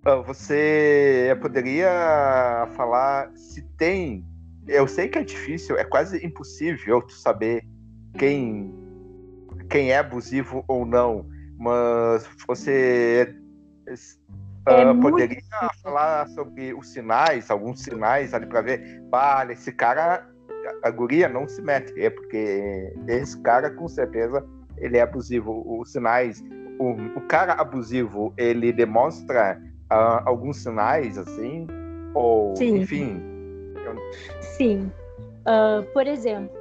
[0.05, 4.25] ah, você poderia falar se tem.
[4.69, 7.67] Eu sei que é difícil, é quase impossível tu saber
[8.17, 8.73] quem,
[9.69, 11.27] quem é abusivo ou não,
[11.59, 13.35] mas você
[13.89, 15.43] é uh, poderia
[15.83, 20.25] falar sobre os sinais, alguns sinais ali para ver, vale, esse cara,
[20.81, 24.47] a guria não se mete, é porque esse cara com certeza
[24.77, 25.81] ele é abusivo.
[25.81, 26.41] Os sinais
[26.79, 29.61] o, o cara abusivo ele demonstra
[29.93, 31.67] uh, alguns sinais assim
[32.15, 32.77] ou Sim.
[32.79, 33.35] enfim
[33.85, 33.97] eu...
[34.41, 34.93] Sim.
[35.41, 36.57] Uh, por exemplo,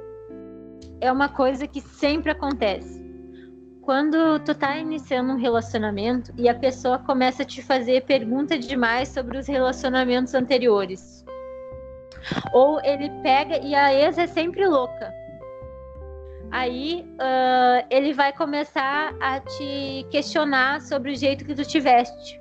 [1.00, 3.02] é uma coisa que sempre acontece.
[3.80, 9.08] Quando tu tá iniciando um relacionamento e a pessoa começa a te fazer pergunta demais
[9.08, 11.24] sobre os relacionamentos anteriores.
[12.52, 15.12] Ou ele pega e a ex é sempre louca
[16.50, 22.40] aí uh, ele vai começar a te questionar sobre o jeito que tu tiveste.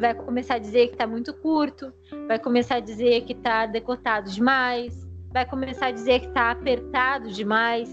[0.00, 1.92] Vai começar a dizer que tá muito curto,
[2.26, 7.30] vai começar a dizer que tá decotado demais, vai começar a dizer que tá apertado
[7.30, 7.88] demais.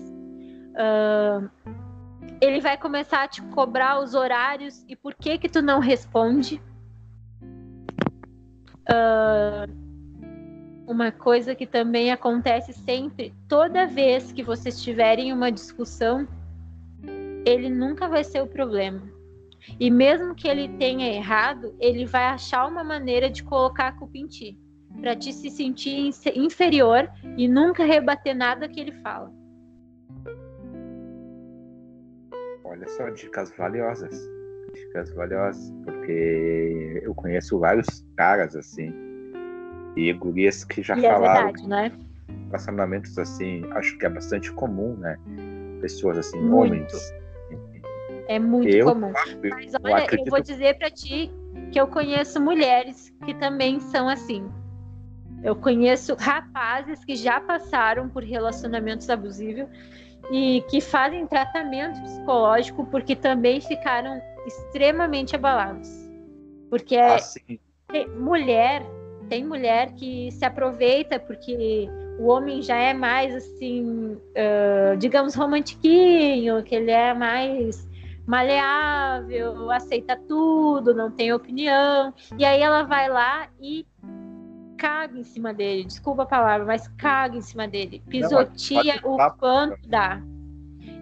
[0.75, 1.49] Uh,
[2.41, 6.61] ele vai começar a te cobrar os horários e por que que tu não responde.
[8.87, 9.84] Uh,
[10.87, 16.27] uma coisa que também acontece sempre, toda vez que vocês tiverem uma discussão,
[17.45, 19.01] ele nunca vai ser o problema.
[19.79, 24.17] E mesmo que ele tenha errado, ele vai achar uma maneira de colocar a culpa
[24.17, 24.59] em ti,
[25.01, 29.31] para te se sentir inferior e nunca rebater nada que ele fala.
[32.63, 34.15] Olha só, dicas valiosas.
[34.73, 38.93] Dicas valiosas, porque eu conheço vários caras assim,
[39.95, 41.49] e gurias que já e é falaram.
[41.49, 41.91] É verdade, né?
[42.47, 45.17] Relacionamentos assim, acho que é bastante comum, né?
[45.81, 46.73] Pessoas assim, Muito.
[46.73, 47.13] homens
[48.27, 49.11] é muito eu, comum.
[49.11, 51.31] Mas olha, eu, eu vou dizer para ti
[51.71, 54.49] que eu conheço mulheres que também são assim.
[55.43, 59.67] Eu conheço rapazes que já passaram por relacionamentos abusivos
[60.31, 65.89] e que fazem tratamento psicológico porque também ficaram extremamente abalados.
[66.69, 67.19] Porque é, ah,
[67.91, 68.81] tem mulher,
[69.29, 76.63] tem mulher que se aproveita porque o homem já é mais assim, uh, digamos, romantiquinho,
[76.63, 77.87] que ele é mais
[78.25, 82.13] maleável, aceita tudo, não tem opinião.
[82.37, 83.85] E aí ela vai lá e
[84.77, 85.85] caga em cima dele.
[85.85, 88.01] Desculpa a palavra, mas caga em cima dele.
[88.07, 90.21] Pisoteia não, o quanto dá.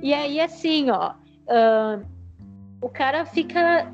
[0.02, 2.06] E aí, assim, ó, uh,
[2.82, 3.92] o cara fica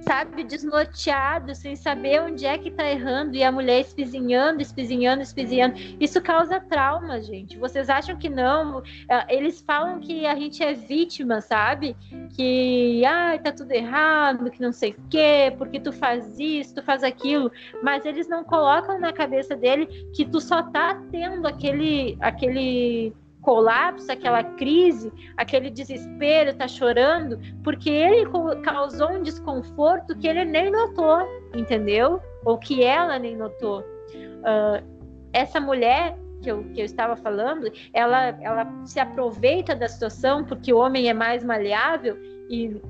[0.00, 5.76] sabe, desnorteado, sem saber onde é que tá errando, e a mulher espizinhando, espizinhando, espizinhando.
[6.00, 7.58] Isso causa trauma, gente.
[7.58, 8.82] Vocês acham que não?
[9.08, 11.96] É, eles falam que a gente é vítima, sabe?
[12.34, 16.82] Que, ai, tá tudo errado, que não sei o quê, porque tu faz isso, tu
[16.82, 17.50] faz aquilo.
[17.82, 24.10] Mas eles não colocam na cabeça dele que tu só tá tendo aquele, aquele colapso,
[24.10, 28.26] aquela crise, aquele desespero, tá chorando, porque ele
[28.62, 31.20] causou um desconforto que ele nem notou,
[31.54, 32.20] entendeu?
[32.44, 33.80] Ou que ela nem notou.
[33.80, 34.84] Uh,
[35.32, 40.72] essa mulher que eu, que eu estava falando, ela, ela se aproveita da situação porque
[40.72, 42.16] o homem é mais maleável
[42.48, 42.80] e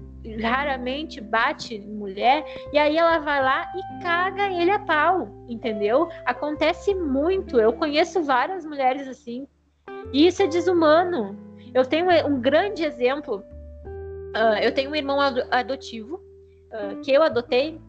[0.43, 6.09] raramente bate mulher, e aí ela vai lá e caga ele a pau, entendeu?
[6.27, 7.59] Acontece muito.
[7.59, 9.47] Eu conheço várias mulheres assim
[10.13, 11.37] e isso é desumano.
[11.75, 13.43] Eu tenho um grande exemplo.
[14.35, 16.17] Uh, eu tenho um irmão adotivo
[16.73, 17.81] uh, que eu adotei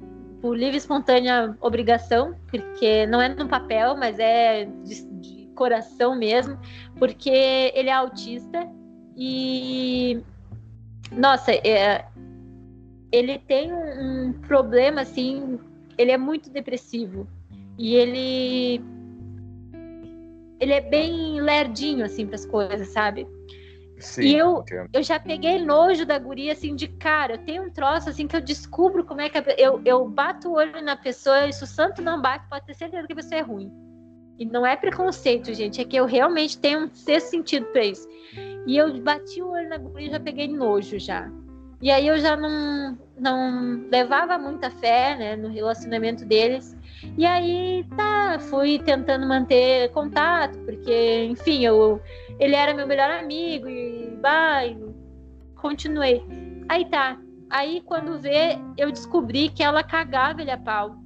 [0.41, 6.15] por livre e espontânea obrigação, porque não é no papel, mas é de, de coração
[6.15, 6.57] mesmo,
[6.97, 7.29] porque
[7.75, 8.67] ele é autista
[9.17, 10.21] e
[11.11, 12.05] nossa, é,
[13.11, 15.59] ele tem um problema assim,
[15.97, 17.27] ele é muito depressivo
[17.77, 18.81] e ele
[20.59, 23.27] ele é bem lerdinho, assim, pras coisas, sabe?
[23.97, 27.33] Sim, e eu, eu já peguei nojo da guria, assim, de cara.
[27.33, 29.37] Eu tenho um troço, assim, que eu descubro como é que...
[29.37, 32.65] A, eu, eu bato o olho na pessoa e se o santo não bate, pode
[32.65, 33.69] ter certeza que a pessoa é ruim.
[34.37, 35.81] E não é preconceito, gente.
[35.81, 38.07] É que eu realmente tenho um sexto sentido pra isso.
[38.65, 41.29] E eu bati o olho na guria e já peguei nojo, já.
[41.81, 46.75] E aí eu já não, não levava muita fé, né, no relacionamento deles.
[47.17, 52.01] E aí, tá, fui tentando manter contato, porque, enfim, eu,
[52.39, 54.17] ele era meu melhor amigo e,
[54.65, 54.77] e
[55.55, 56.23] continuei.
[56.67, 57.17] Aí tá.
[57.49, 60.98] Aí, quando vê, eu descobri que ela cagava ele a pau.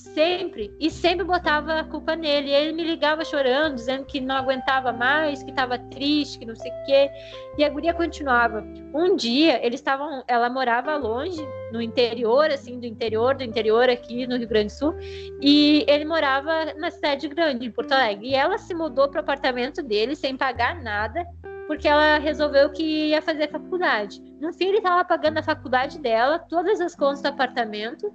[0.00, 0.74] Sempre.
[0.80, 2.50] E sempre botava a culpa nele.
[2.50, 6.70] Ele me ligava chorando, dizendo que não aguentava mais, que estava triste, que não sei
[6.70, 7.10] o quê.
[7.58, 8.64] E a guria continuava.
[8.94, 10.24] Um dia, eles estavam.
[10.26, 14.78] Ela morava longe, no interior, assim, do interior, do interior aqui no Rio Grande do
[14.78, 14.94] Sul.
[15.40, 18.28] E ele morava na cidade grande, em Porto Alegre.
[18.28, 21.26] E ela se mudou para o apartamento dele sem pagar nada
[21.66, 24.20] porque ela resolveu que ia fazer faculdade.
[24.40, 28.12] No fim, ele estava pagando a faculdade dela, todas as contas do apartamento,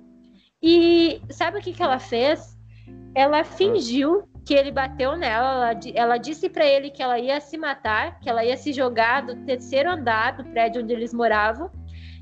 [0.61, 2.57] e sabe o que, que ela fez?
[3.13, 5.71] Ela fingiu que ele bateu nela.
[5.71, 9.21] Ela, ela disse para ele que ela ia se matar, que ela ia se jogar
[9.21, 11.69] do terceiro andar do prédio onde eles moravam.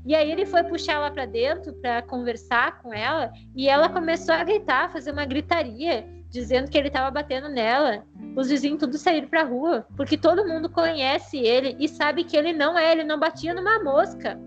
[0.06, 4.34] E aí ele foi puxar ela para dentro para conversar com ela e ela começou
[4.34, 8.04] a gritar, fazer uma gritaria, dizendo que ele estava batendo nela.
[8.36, 12.52] Os vizinhos tudo saíram para rua, porque todo mundo conhece ele e sabe que ele
[12.52, 14.38] não é, ele não batia numa mosca.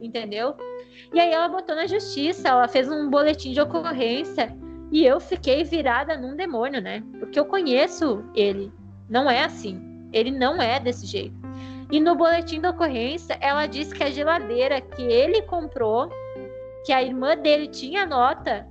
[0.00, 0.54] Entendeu?
[1.12, 4.56] E aí ela botou na justiça, ela fez um boletim de ocorrência
[4.90, 7.02] e eu fiquei virada num demônio, né?
[7.18, 8.72] Porque eu conheço ele.
[9.08, 9.80] Não é assim.
[10.12, 11.36] Ele não é desse jeito.
[11.90, 16.10] E no boletim de ocorrência, ela disse que a geladeira que ele comprou,
[16.84, 18.66] que a irmã dele tinha nota,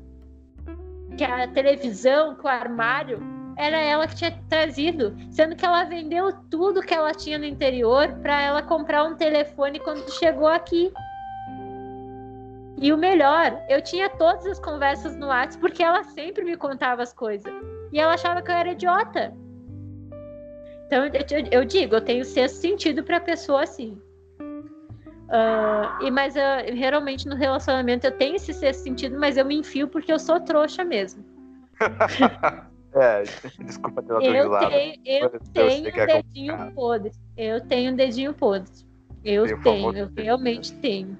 [1.17, 3.19] que a televisão, que o armário,
[3.57, 8.11] era ela que tinha trazido, sendo que ela vendeu tudo que ela tinha no interior
[8.21, 10.91] para ela comprar um telefone quando chegou aqui.
[12.77, 17.01] E o melhor, eu tinha todas as conversas no WhatsApp porque ela sempre me contava
[17.03, 17.51] as coisas.
[17.91, 19.33] E ela achava que eu era idiota.
[20.87, 21.11] Então, eu,
[21.51, 23.97] eu digo, eu tenho sexto sentido pra pessoa assim.
[24.39, 26.43] Uh, e, mas eu,
[26.75, 30.39] realmente no relacionamento eu tenho esse sexto sentido, mas eu me enfio porque eu sou
[30.39, 31.25] trouxa mesmo.
[32.93, 33.23] é,
[33.63, 34.19] desculpa ter eu
[34.69, 37.11] tenho, eu tenho um dedinho podre.
[37.35, 38.71] Eu tenho um dedinho podre.
[39.23, 41.17] Eu tenho, eu realmente tenho.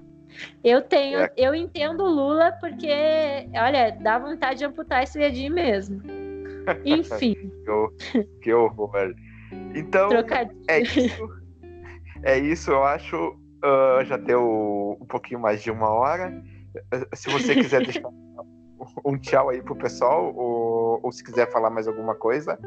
[0.63, 1.31] Eu tenho, é.
[1.37, 2.91] eu entendo o Lula porque,
[3.53, 6.01] olha, dá vontade de amputar esse dedinho mesmo.
[6.85, 7.51] Enfim.
[8.41, 9.13] que horror.
[9.75, 10.09] Então,
[10.67, 11.29] é isso.
[12.23, 13.37] É isso, eu acho.
[13.63, 16.43] Uh, já deu um pouquinho mais de uma hora.
[17.13, 18.09] Se você quiser deixar
[19.05, 22.57] um tchau aí pro pessoal, ou, ou se quiser falar mais alguma coisa.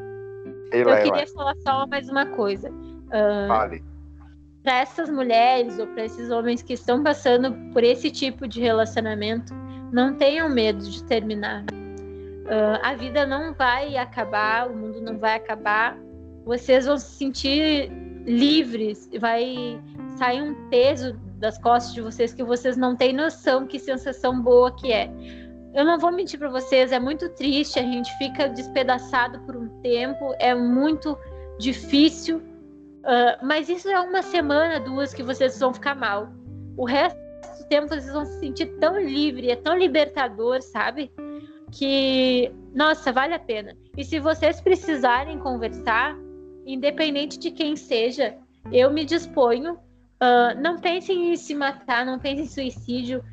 [0.71, 2.71] Eu queria falar só mais uma coisa.
[2.71, 3.83] Uh, Fale
[4.63, 9.55] para essas mulheres ou para esses homens que estão passando por esse tipo de relacionamento,
[9.93, 11.63] não tenham medo de terminar.
[11.63, 15.97] Uh, a vida não vai acabar, o mundo não vai acabar.
[16.45, 17.91] Vocês vão se sentir
[18.27, 19.81] livres, vai
[20.17, 24.75] sair um peso das costas de vocês que vocês não têm noção que sensação boa
[24.75, 25.11] que é.
[25.75, 29.69] Eu não vou mentir para vocês, é muito triste, a gente fica despedaçado por um
[29.81, 31.17] tempo, é muito
[31.59, 32.43] difícil
[33.09, 36.29] Uh, mas isso é uma semana, duas que vocês vão ficar mal.
[36.77, 37.19] O resto
[37.59, 41.11] do tempo vocês vão se sentir tão livre, é tão libertador, sabe?
[41.73, 43.75] Que, nossa, vale a pena.
[43.97, 46.19] E se vocês precisarem conversar,
[46.67, 48.37] independente de quem seja,
[48.71, 49.77] eu me disponho.
[50.21, 53.25] Uh, não pensem em se matar, não pensem em suicídio.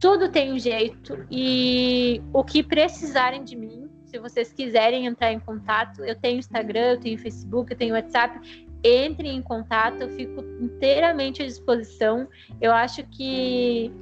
[0.00, 1.24] Tudo tem um jeito.
[1.30, 6.94] E o que precisarem de mim, se vocês quiserem entrar em contato, eu tenho Instagram,
[6.94, 8.40] eu tenho Facebook, eu tenho WhatsApp
[8.82, 12.26] entre em contato, eu fico inteiramente à disposição.
[12.60, 13.92] Eu acho que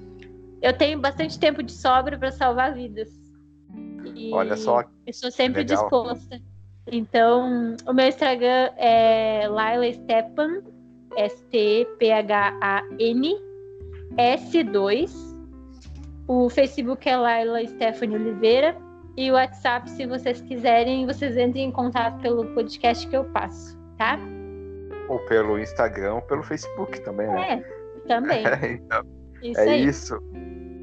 [0.63, 3.09] eu tenho bastante tempo de sobra para salvar vidas.
[4.15, 4.83] E Olha só.
[5.07, 5.83] Eu sou sempre legal.
[5.83, 6.41] disposta.
[6.91, 10.63] Então, o meu Instagram é Laila Stepan,
[11.17, 11.89] S-T-P-H-A-N,
[14.17, 15.29] S2.
[16.27, 18.77] O Facebook é Laila Stephanie Oliveira.
[19.17, 23.77] E o WhatsApp, se vocês quiserem, vocês entrem em contato pelo podcast que eu passo,
[23.97, 24.17] tá?
[25.09, 27.65] Ou pelo Instagram ou pelo Facebook também, né?
[27.65, 28.45] É, também.
[28.75, 29.03] então,
[29.43, 29.85] isso é aí.
[29.85, 30.19] isso.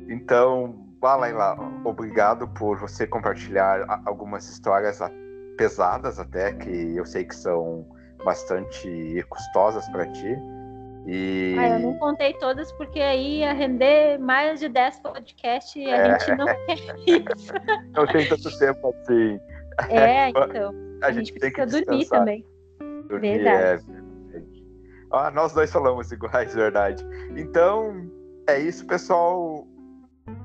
[0.09, 4.99] Então, vai lá, obrigado por você compartilhar algumas histórias
[5.57, 7.85] pesadas até, que eu sei que são
[8.23, 10.35] bastante custosas para ti.
[11.05, 11.55] E...
[11.59, 15.97] Ah, eu não contei todas porque aí ia render mais de 10 podcasts e a
[15.97, 16.19] é.
[16.19, 16.73] gente não quer
[17.05, 17.53] isso.
[17.93, 19.39] Não tem tanto tempo assim.
[19.89, 20.73] É, então.
[21.03, 22.45] A, a gente, gente precisa dormir também.
[23.07, 23.85] Dormir, Verdade.
[23.87, 24.04] É
[25.15, 27.05] ah, nós dois falamos iguais, verdade.
[27.35, 28.09] Então,
[28.47, 29.67] é isso, pessoal.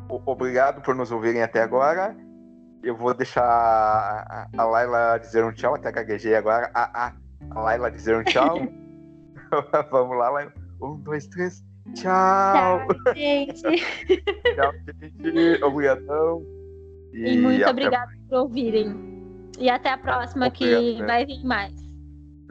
[0.09, 2.17] Obrigado por nos ouvirem até agora.
[2.83, 6.71] Eu vou deixar a Laila dizer um tchau, até gaguejei agora.
[6.75, 7.13] A, a,
[7.51, 8.57] a Laila dizer um tchau.
[9.91, 10.53] Vamos lá, Laila.
[10.81, 11.63] Um, dois, três.
[11.95, 12.87] Tchau.
[12.87, 13.63] Tchau, gente.
[14.55, 15.65] tchau, gente.
[15.65, 16.43] Obrigadão.
[17.13, 19.11] E, e muito obrigada por ouvirem.
[19.59, 21.07] E até a próxima, Obrigado, que né?
[21.07, 21.90] vai vir mais.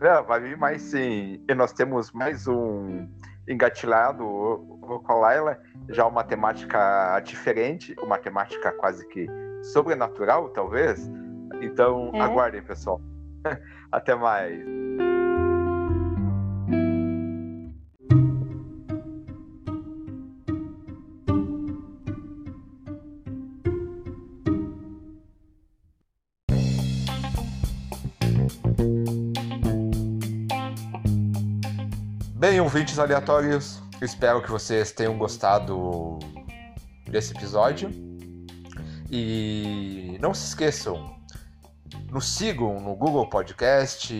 [0.02, 1.44] É, vai vir mais sim.
[1.48, 3.08] E nós temos mais um
[3.48, 9.28] engatilhado com a Laila, já uma temática diferente, uma temática quase que
[9.64, 11.10] sobrenatural, talvez.
[11.62, 12.22] Então, é.
[12.22, 13.02] aguardem, pessoal.
[13.92, 14.79] Até mais.
[32.70, 36.20] Ouvintes aleatórios, espero que vocês tenham gostado
[37.10, 37.90] desse episódio.
[39.10, 41.18] E não se esqueçam,
[42.12, 44.14] nos sigam no Google Podcast,